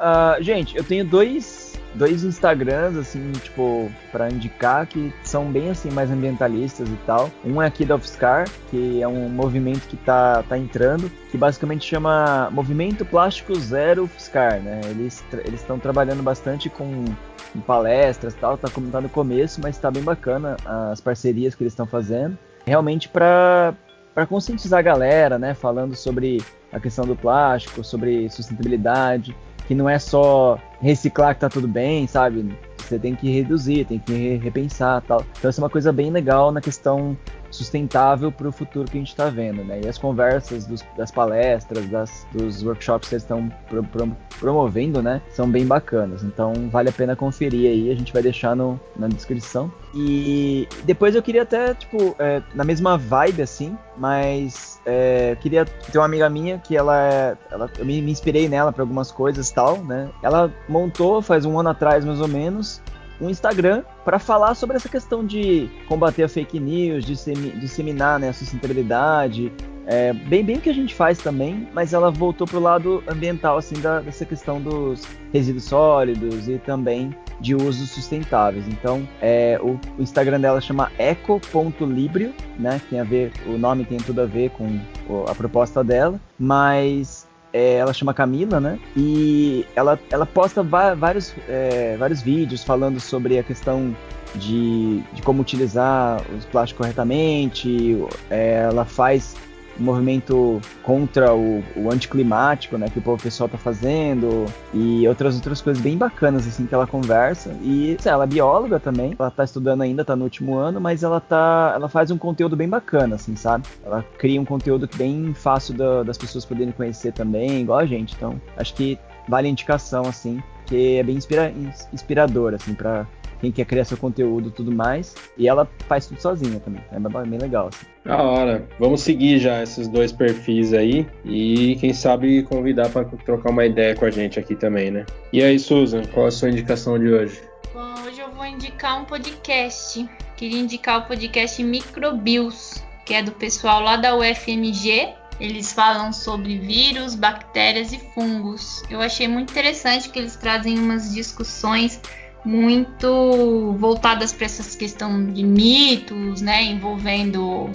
[0.03, 5.93] Uh, gente, eu tenho dois, dois Instagrams, assim, tipo, para indicar que são bem, assim,
[5.93, 7.31] mais ambientalistas e tal.
[7.45, 11.89] Um é aqui da UFSCar, que é um movimento que tá, tá entrando, que basicamente
[11.89, 14.81] chama Movimento Plástico Zero UFSCar, né?
[14.91, 17.05] Eles estão trabalhando bastante com,
[17.53, 20.57] com palestras e tal, tá, tá no começo, mas tá bem bacana
[20.91, 22.37] as parcerias que eles estão fazendo.
[22.67, 23.73] Realmente para
[24.15, 29.35] para conscientizar a galera, né, falando sobre a questão do plástico, sobre sustentabilidade,
[29.73, 32.55] que não é só reciclar que tá tudo bem, sabe?
[32.77, 35.25] Você tem que reduzir, tem que repensar tal.
[35.39, 37.17] Então, isso é uma coisa bem legal na questão
[37.53, 39.81] sustentável para o futuro que a gente está vendo, né?
[39.85, 45.03] E as conversas dos, das palestras, das, dos workshops que eles estão pro, pro, promovendo,
[45.03, 45.21] né?
[45.31, 46.23] São bem bacanas.
[46.23, 47.91] Então vale a pena conferir aí.
[47.91, 49.71] A gente vai deixar no, na descrição.
[49.95, 55.99] E depois eu queria até, tipo, é, na mesma vibe assim, mas é, queria ter
[55.99, 57.37] uma amiga minha que ela é.
[57.51, 60.09] Ela, eu me, me inspirei nela para algumas coisas tal, né?
[60.23, 62.81] Ela montou faz um ano atrás, mais ou menos,
[63.23, 68.33] um Instagram para falar sobre essa questão de combater a fake news, disseminar né, a
[68.33, 69.53] sustentabilidade,
[69.87, 73.81] é, bem bem que a gente faz também, mas ela voltou pro lado ambiental assim
[73.81, 78.67] da, dessa questão dos resíduos sólidos e também de usos sustentáveis.
[78.69, 82.81] Então, é, o, o, Instagram dela chama eco.librio, né?
[82.89, 84.79] Tem a ver, o nome tem tudo a ver com
[85.27, 87.22] a proposta dela, mas
[87.53, 88.79] é, ela chama Camila, né?
[88.97, 93.95] E ela, ela posta vários, é, vários vídeos falando sobre a questão
[94.35, 97.99] de, de como utilizar os plásticos corretamente.
[98.31, 99.37] É, ela faz
[99.79, 105.61] um movimento contra o, o anticlimático, né, que o pessoal tá fazendo, e outras outras
[105.61, 107.55] coisas bem bacanas, assim, que ela conversa.
[107.63, 111.03] E sei, ela é bióloga também, ela tá estudando ainda, tá no último ano, mas
[111.03, 111.73] ela tá.
[111.75, 113.65] Ela faz um conteúdo bem bacana, assim, sabe?
[113.85, 118.15] Ela cria um conteúdo bem fácil da, das pessoas poderem conhecer também, igual a gente.
[118.15, 121.53] Então, acho que vale a indicação, assim, que é bem inspira,
[121.93, 123.07] inspirador, assim, pra
[123.43, 125.15] quem quer criar seu conteúdo e tudo mais.
[125.37, 126.81] E ela faz tudo sozinha também.
[126.93, 127.85] É bem legal, assim.
[128.05, 128.67] Da hora.
[128.79, 133.97] Vamos seguir já esses dois perfis aí e quem sabe convidar para trocar uma ideia
[133.97, 135.05] com a gente aqui também, né?
[135.33, 137.43] E aí, Susan, qual a sua indicação de hoje?
[137.75, 140.09] Bom, hoje eu vou indicar um podcast.
[140.37, 146.59] Queria indicar o podcast Microbios, que é do pessoal lá da UFMG, eles falam sobre
[146.59, 148.83] vírus, bactérias e fungos.
[148.89, 152.01] Eu achei muito interessante que eles trazem umas discussões
[152.45, 157.71] muito voltadas para essa questão de mitos, né, envolvendo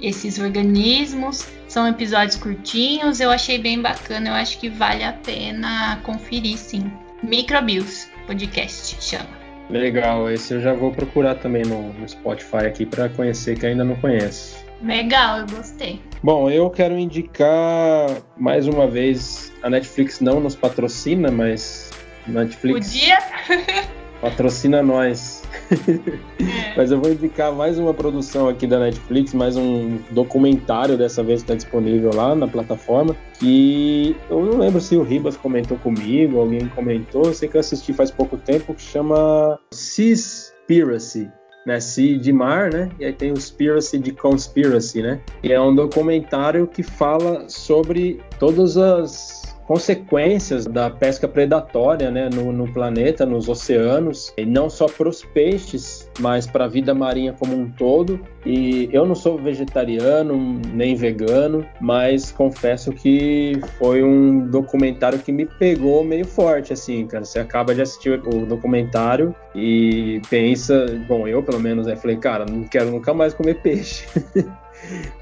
[0.00, 1.46] esses organismos.
[1.68, 6.90] São episódios curtinhos, eu achei bem bacana, eu acho que vale a pena conferir sim.
[7.22, 9.40] Microbios podcast chama.
[9.68, 13.84] Legal, esse eu já vou procurar também no, no Spotify aqui para conhecer que ainda
[13.84, 14.56] não conhece.
[14.82, 16.00] Legal, eu gostei.
[16.22, 21.90] Bom, eu quero indicar mais uma vez a Netflix não nos patrocina, mas
[22.26, 22.88] Netflix.
[22.88, 23.18] Podia?
[24.20, 25.42] Patrocina nós.
[26.76, 31.40] Mas eu vou indicar mais uma produção aqui da Netflix, mais um documentário dessa vez
[31.40, 33.16] está disponível lá na plataforma.
[33.38, 37.60] Que eu não lembro se o Ribas comentou comigo, alguém comentou, eu sei que eu
[37.60, 41.30] assisti faz pouco tempo, que chama Seaspiracy
[41.64, 41.80] né?
[41.80, 42.88] Sea de mar, né?
[42.98, 45.20] E aí tem o Spiracy de Conspiracy, né?
[45.42, 49.39] E é um documentário que fala sobre todas as
[49.70, 55.22] consequências da pesca predatória né, no, no, planeta, nos oceanos, e não só para os
[55.22, 58.20] peixes, mas para a vida marinha como um todo.
[58.44, 65.46] E eu não sou vegetariano nem vegano, mas confesso que foi um documentário que me
[65.46, 67.24] pegou meio forte, assim, cara.
[67.24, 72.44] Você acaba de assistir o documentário e pensa, bom, eu pelo menos, aí falei, cara,
[72.44, 74.04] não quero nunca mais comer peixe.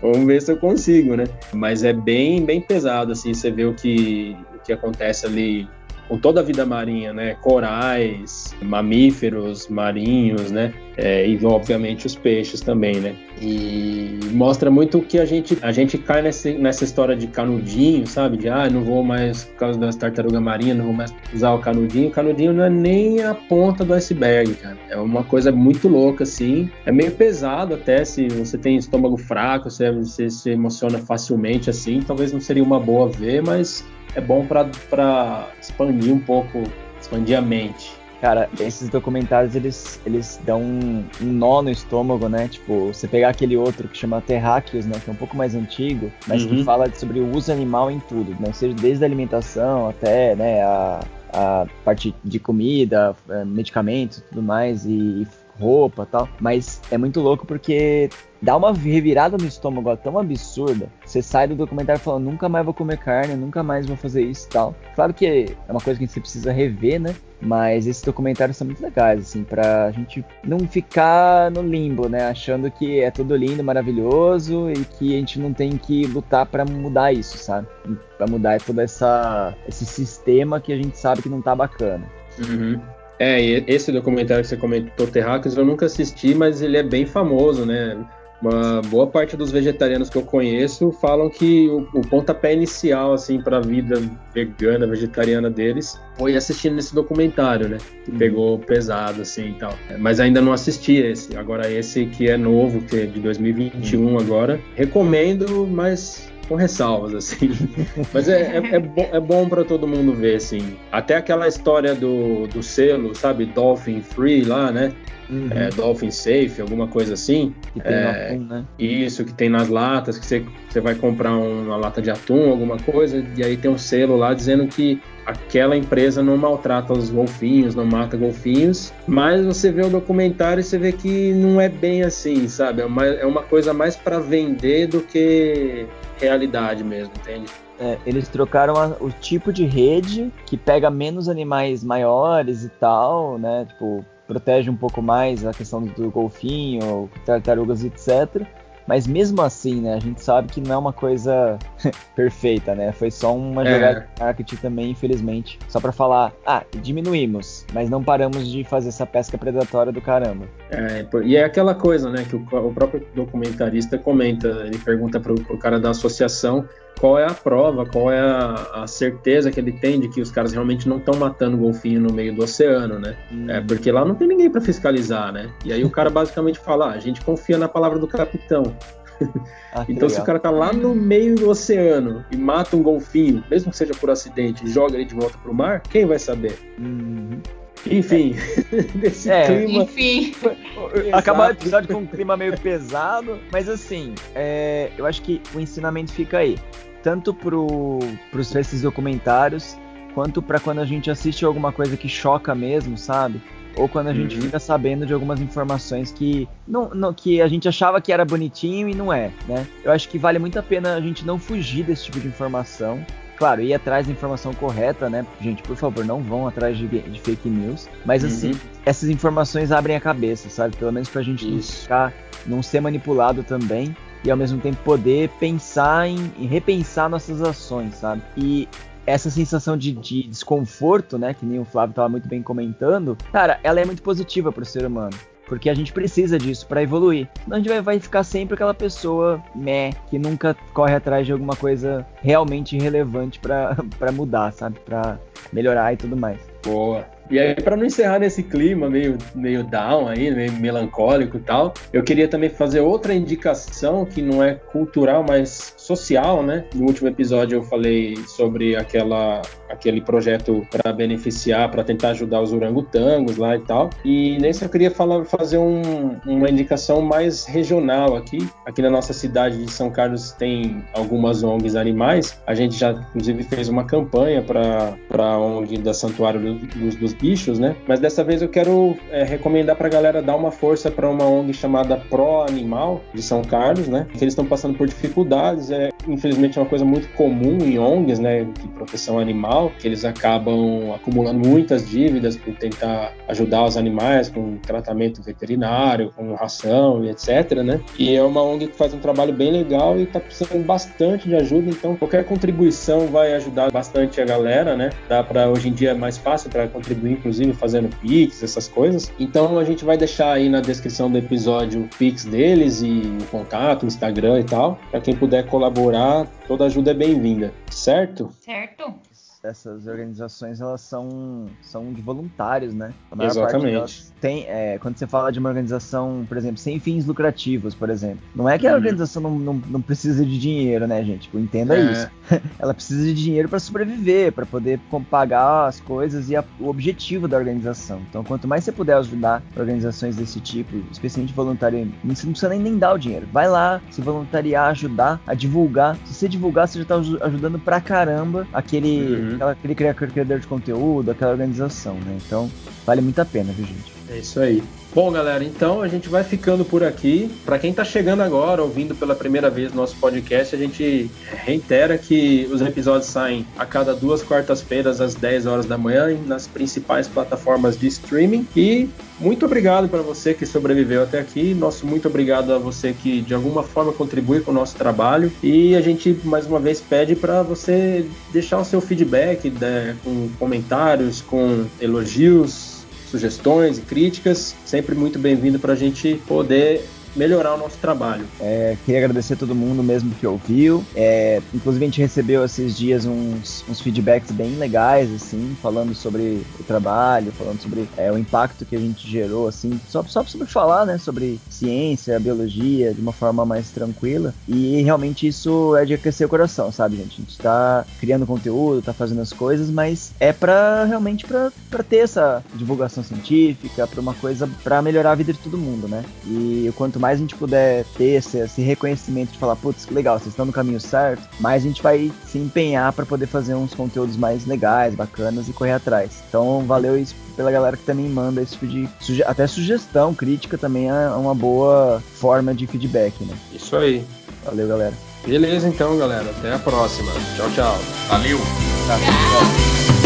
[0.00, 1.24] Vamos ver se eu consigo, né?
[1.52, 5.68] Mas é bem, bem pesado, assim, você vê o que, o que acontece ali
[6.08, 7.34] com toda a vida marinha, né?
[7.34, 10.72] Corais, mamíferos marinhos, né?
[10.96, 13.14] É, e obviamente os peixes também, né?
[13.40, 18.36] E mostra muito que a gente a gente cai nessa, nessa história de canudinho, sabe?
[18.36, 21.60] De ah, não vou mais por causa das tartarugas marinhas, não vou mais usar o
[21.60, 22.08] canudinho.
[22.08, 24.76] O canudinho não é nem a ponta do iceberg, cara.
[24.88, 26.68] É uma coisa muito louca, assim.
[26.84, 32.00] É meio pesado até se você tem estômago fraco, você, você se emociona facilmente, assim.
[32.00, 36.62] Talvez não seria uma boa ver, mas é bom para expandir um pouco,
[37.00, 37.98] expandir a mente.
[38.20, 42.48] Cara, esses documentários, eles, eles dão um, um, nó no estômago, né?
[42.48, 45.00] Tipo, você pegar aquele outro que chama Terráqueos, né?
[45.02, 46.48] Que é um pouco mais antigo, mas uhum.
[46.48, 48.52] que fala sobre o uso animal em tudo, né?
[48.52, 51.00] Seja desde a alimentação até, né, a,
[51.32, 55.24] a parte de comida, eh, medicamentos e tudo mais, e
[55.58, 56.28] roupa tal.
[56.40, 58.08] Mas é muito louco porque
[58.40, 60.88] dá uma revirada no estômago tão absurda.
[61.04, 64.48] Você sai do documentário falando, nunca mais vou comer carne, nunca mais vou fazer isso
[64.48, 64.74] tal.
[64.94, 67.14] Claro que é uma coisa que você precisa rever, né?
[67.40, 72.28] Mas esses documentários são muito legais, assim, pra gente não ficar no limbo, né?
[72.28, 76.64] Achando que é tudo lindo, maravilhoso e que a gente não tem que lutar para
[76.64, 77.68] mudar isso, sabe?
[78.16, 82.04] Pra mudar todo essa, esse sistema que a gente sabe que não tá bacana.
[82.38, 82.80] Uhum.
[83.18, 87.66] É, esse documentário que você comentou, Terráqueos, eu nunca assisti, mas ele é bem famoso,
[87.66, 87.96] né?
[88.40, 93.42] Uma boa parte dos vegetarianos que eu conheço falam que o, o pontapé inicial, assim,
[93.42, 94.00] para a vida
[94.32, 97.78] vegana, vegetariana deles foi assistindo esse documentário, né?
[98.04, 98.18] Que uhum.
[98.18, 99.74] pegou pesado, assim e tal.
[99.98, 101.36] Mas ainda não assisti esse.
[101.36, 104.18] Agora, esse que é novo, que é de 2021 uhum.
[104.20, 107.50] agora, recomendo, mas com ressalvas, assim.
[108.12, 110.76] Mas é, é, é, bom, é bom para todo mundo ver, assim.
[110.90, 113.44] Até aquela história do, do selo, sabe?
[113.44, 114.92] Dolphin Free lá, né?
[115.30, 115.50] Uhum.
[115.50, 117.54] É, Dolphin Safe, alguma coisa assim.
[117.74, 118.64] Que tem é, atum, né?
[118.78, 122.78] Isso, que tem nas latas, que você, você vai comprar uma lata de atum, alguma
[122.78, 127.74] coisa, e aí tem um selo lá dizendo que aquela empresa não maltrata os golfinhos,
[127.74, 132.02] não mata golfinhos, mas você vê o documentário e você vê que não é bem
[132.02, 132.80] assim, sabe?
[132.80, 135.86] É uma, é uma coisa mais para vender do que
[136.20, 137.46] realidade mesmo, entende?
[137.78, 143.38] É, eles trocaram a, o tipo de rede que pega menos animais maiores e tal,
[143.38, 143.66] né?
[143.68, 148.44] Tipo, protege um pouco mais a questão do golfinho, tartarugas, etc.
[148.86, 151.58] Mas mesmo assim, né, a gente sabe que não é uma coisa
[152.14, 152.92] perfeita, né?
[152.92, 153.74] Foi só uma é.
[153.74, 155.58] jogada de marketing também, infelizmente.
[155.68, 160.46] Só para falar, ah, diminuímos, mas não paramos de fazer essa pesca predatória do caramba.
[160.70, 165.34] É, e é aquela coisa, né, que o, o próprio documentarista comenta, ele pergunta pro,
[165.34, 166.66] pro cara da associação
[166.98, 170.30] qual é a prova, qual é a, a, certeza que ele tem de que os
[170.30, 173.16] caras realmente não estão matando golfinho no meio do oceano, né?
[173.32, 173.48] Hum.
[173.48, 175.50] É, porque lá não tem ninguém para fiscalizar, né?
[175.64, 178.76] E aí o cara basicamente fala: ah, a gente confia na palavra do capitão.
[179.70, 180.10] Ah, então, legal.
[180.10, 183.76] se o cara tá lá no meio do oceano e mata um golfinho, mesmo que
[183.76, 186.58] seja por acidente, e joga ele de volta pro mar, quem vai saber?
[186.78, 187.38] Uhum.
[187.86, 188.34] Enfim,
[188.96, 189.84] desse é, clima.
[189.84, 190.34] Enfim.
[191.12, 195.60] Acabar o episódio com um clima meio pesado, mas assim, é, eu acho que o
[195.60, 196.58] ensinamento fica aí
[197.02, 197.98] tanto pro,
[198.30, 199.76] pros esses documentários,
[200.14, 203.40] quanto para quando a gente assiste alguma coisa que choca mesmo, sabe?
[203.76, 204.42] Ou quando a gente uhum.
[204.42, 208.88] fica sabendo de algumas informações que não, não, que a gente achava que era bonitinho
[208.88, 209.66] e não é, né?
[209.84, 213.04] Eu acho que vale muito a pena a gente não fugir desse tipo de informação.
[213.36, 215.24] Claro, ir atrás da informação correta, né?
[215.40, 217.88] Gente, por favor, não vão atrás de, de fake news.
[218.04, 218.58] Mas assim, uhum.
[218.84, 220.76] essas informações abrem a cabeça, sabe?
[220.76, 222.12] Pelo menos pra gente não ficar,
[222.44, 227.94] não ser manipulado também e ao mesmo tempo poder pensar em, em repensar nossas ações,
[227.94, 228.22] sabe?
[228.36, 228.68] E
[229.08, 233.58] essa sensação de, de, desconforto, né, que nem o Flávio estava muito bem comentando, cara,
[233.62, 235.16] ela é muito positiva para o ser humano.
[235.46, 237.26] Porque a gente precisa disso para evoluir.
[237.42, 241.32] Senão a gente vai, vai, ficar sempre aquela pessoa meh, que nunca corre atrás de
[241.32, 243.74] alguma coisa realmente relevante para
[244.12, 244.78] mudar, sabe?
[244.80, 245.18] Para
[245.50, 246.38] melhorar e tudo mais.
[246.62, 251.40] Boa, E aí, para não encerrar nesse clima meio, meio down aí, meio melancólico e
[251.40, 256.64] tal, eu queria também fazer outra indicação que não é cultural, mas social, né?
[256.74, 262.52] No último episódio eu falei sobre aquela, aquele projeto para beneficiar, para tentar ajudar os
[262.52, 263.90] orangotangos lá e tal.
[264.04, 268.48] E nesse eu queria falar, fazer um, uma indicação mais regional aqui.
[268.66, 272.40] Aqui na nossa cidade de São Carlos tem algumas ONGs animais.
[272.46, 277.58] A gente já, inclusive, fez uma campanha para a ONG da Santuário dos, dos bichos,
[277.58, 277.76] né?
[277.86, 281.24] Mas dessa vez eu quero é, recomendar para a galera dar uma força para uma
[281.24, 284.06] ONG chamada Pro Animal de São Carlos, né?
[284.12, 285.70] Que eles estão passando por dificuldades.
[285.70, 288.44] É, infelizmente é uma coisa muito comum em ONGs, né?
[288.44, 294.56] De proteção animal, que eles acabam acumulando muitas dívidas por tentar ajudar os animais com
[294.58, 297.80] tratamento veterinário, com ração e etc, né?
[297.98, 301.34] E é uma ONG que faz um trabalho bem legal e está precisando bastante de
[301.34, 304.90] ajuda, então qualquer contribuição vai ajudar bastante a galera, né?
[305.08, 309.12] Dá para hoje em dia é mais fácil para contribuir inclusive fazendo Pix, essas coisas.
[309.18, 313.24] Então a gente vai deixar aí na descrição do episódio o Pix deles e o
[313.30, 314.78] contato, o Instagram e tal.
[314.90, 318.30] Para quem puder colaborar, toda ajuda é bem-vinda, certo?
[318.40, 319.07] Certo
[319.42, 322.92] essas organizações elas são, são de voluntários, né?
[323.20, 324.06] Exatamente.
[324.20, 328.20] tem, é, quando você fala de uma organização, por exemplo, sem fins lucrativos, por exemplo,
[328.34, 328.76] não é que a uhum.
[328.76, 331.22] organização não, não, não, precisa de dinheiro, né, gente?
[331.22, 331.92] Tipo, entenda é.
[331.92, 332.10] isso.
[332.58, 337.28] Ela precisa de dinheiro para sobreviver, para poder pagar as coisas e a, o objetivo
[337.28, 338.00] da organização.
[338.08, 342.60] Então, quanto mais você puder ajudar organizações desse tipo, especialmente voluntário, você não precisa nem,
[342.60, 343.26] nem dar o dinheiro.
[343.32, 345.96] Vai lá, se voluntariar, ajudar a divulgar.
[346.04, 349.14] Se você divulgar, você já tá ajudando pra caramba aquele.
[349.14, 352.18] Uhum aquela, aquele criador de conteúdo, aquela organização, né?
[352.24, 352.50] Então,
[352.84, 353.92] vale muito a pena, viu, gente?
[354.10, 354.62] É isso aí.
[354.94, 357.30] Bom, galera, então a gente vai ficando por aqui.
[357.44, 361.10] Para quem está chegando agora, ouvindo pela primeira vez nosso podcast, a gente
[361.44, 366.46] reitera que os episódios saem a cada duas quartas-feiras às 10 horas da manhã nas
[366.46, 368.48] principais plataformas de streaming.
[368.56, 368.88] E
[369.20, 371.52] muito obrigado para você que sobreviveu até aqui.
[371.52, 375.30] Nosso muito obrigado a você que de alguma forma contribui com o nosso trabalho.
[375.42, 380.30] E a gente mais uma vez pede para você deixar o seu feedback né, com
[380.38, 382.77] comentários, com elogios
[383.10, 386.84] sugestões e críticas, sempre muito bem-vindo para a gente poder
[387.18, 388.24] melhorar o nosso trabalho.
[388.40, 390.84] É, queria agradecer a todo mundo mesmo que ouviu.
[390.94, 396.42] É, inclusive a gente recebeu esses dias uns, uns, feedbacks bem legais, assim, falando sobre
[396.58, 400.46] o trabalho, falando sobre é, o impacto que a gente gerou, assim, só, só sobre
[400.46, 404.32] falar, né, sobre ciência, biologia, de uma forma mais tranquila.
[404.46, 407.14] E realmente isso é de aquecer o coração, sabe, gente?
[407.14, 411.98] A gente tá criando conteúdo, tá fazendo as coisas, mas é para realmente para ter
[411.98, 416.04] essa divulgação científica, para uma coisa para melhorar a vida de todo mundo, né?
[416.26, 419.94] E quanto mais mais a gente puder ter esse, esse reconhecimento de falar, putz, que
[419.94, 423.54] legal, vocês estão no caminho certo, mais a gente vai se empenhar para poder fazer
[423.54, 426.22] uns conteúdos mais legais, bacanas e correr atrás.
[426.28, 430.58] Então, valeu isso pela galera que também manda esse tipo de suge até sugestão, crítica
[430.58, 433.34] também é uma boa forma de feedback, né?
[433.54, 434.04] Isso aí.
[434.44, 434.94] Valeu, galera.
[435.26, 436.28] Beleza então, galera.
[436.28, 437.10] Até a próxima.
[437.36, 437.78] Tchau, tchau.
[438.10, 438.38] Valeu.
[438.38, 439.97] Tchau.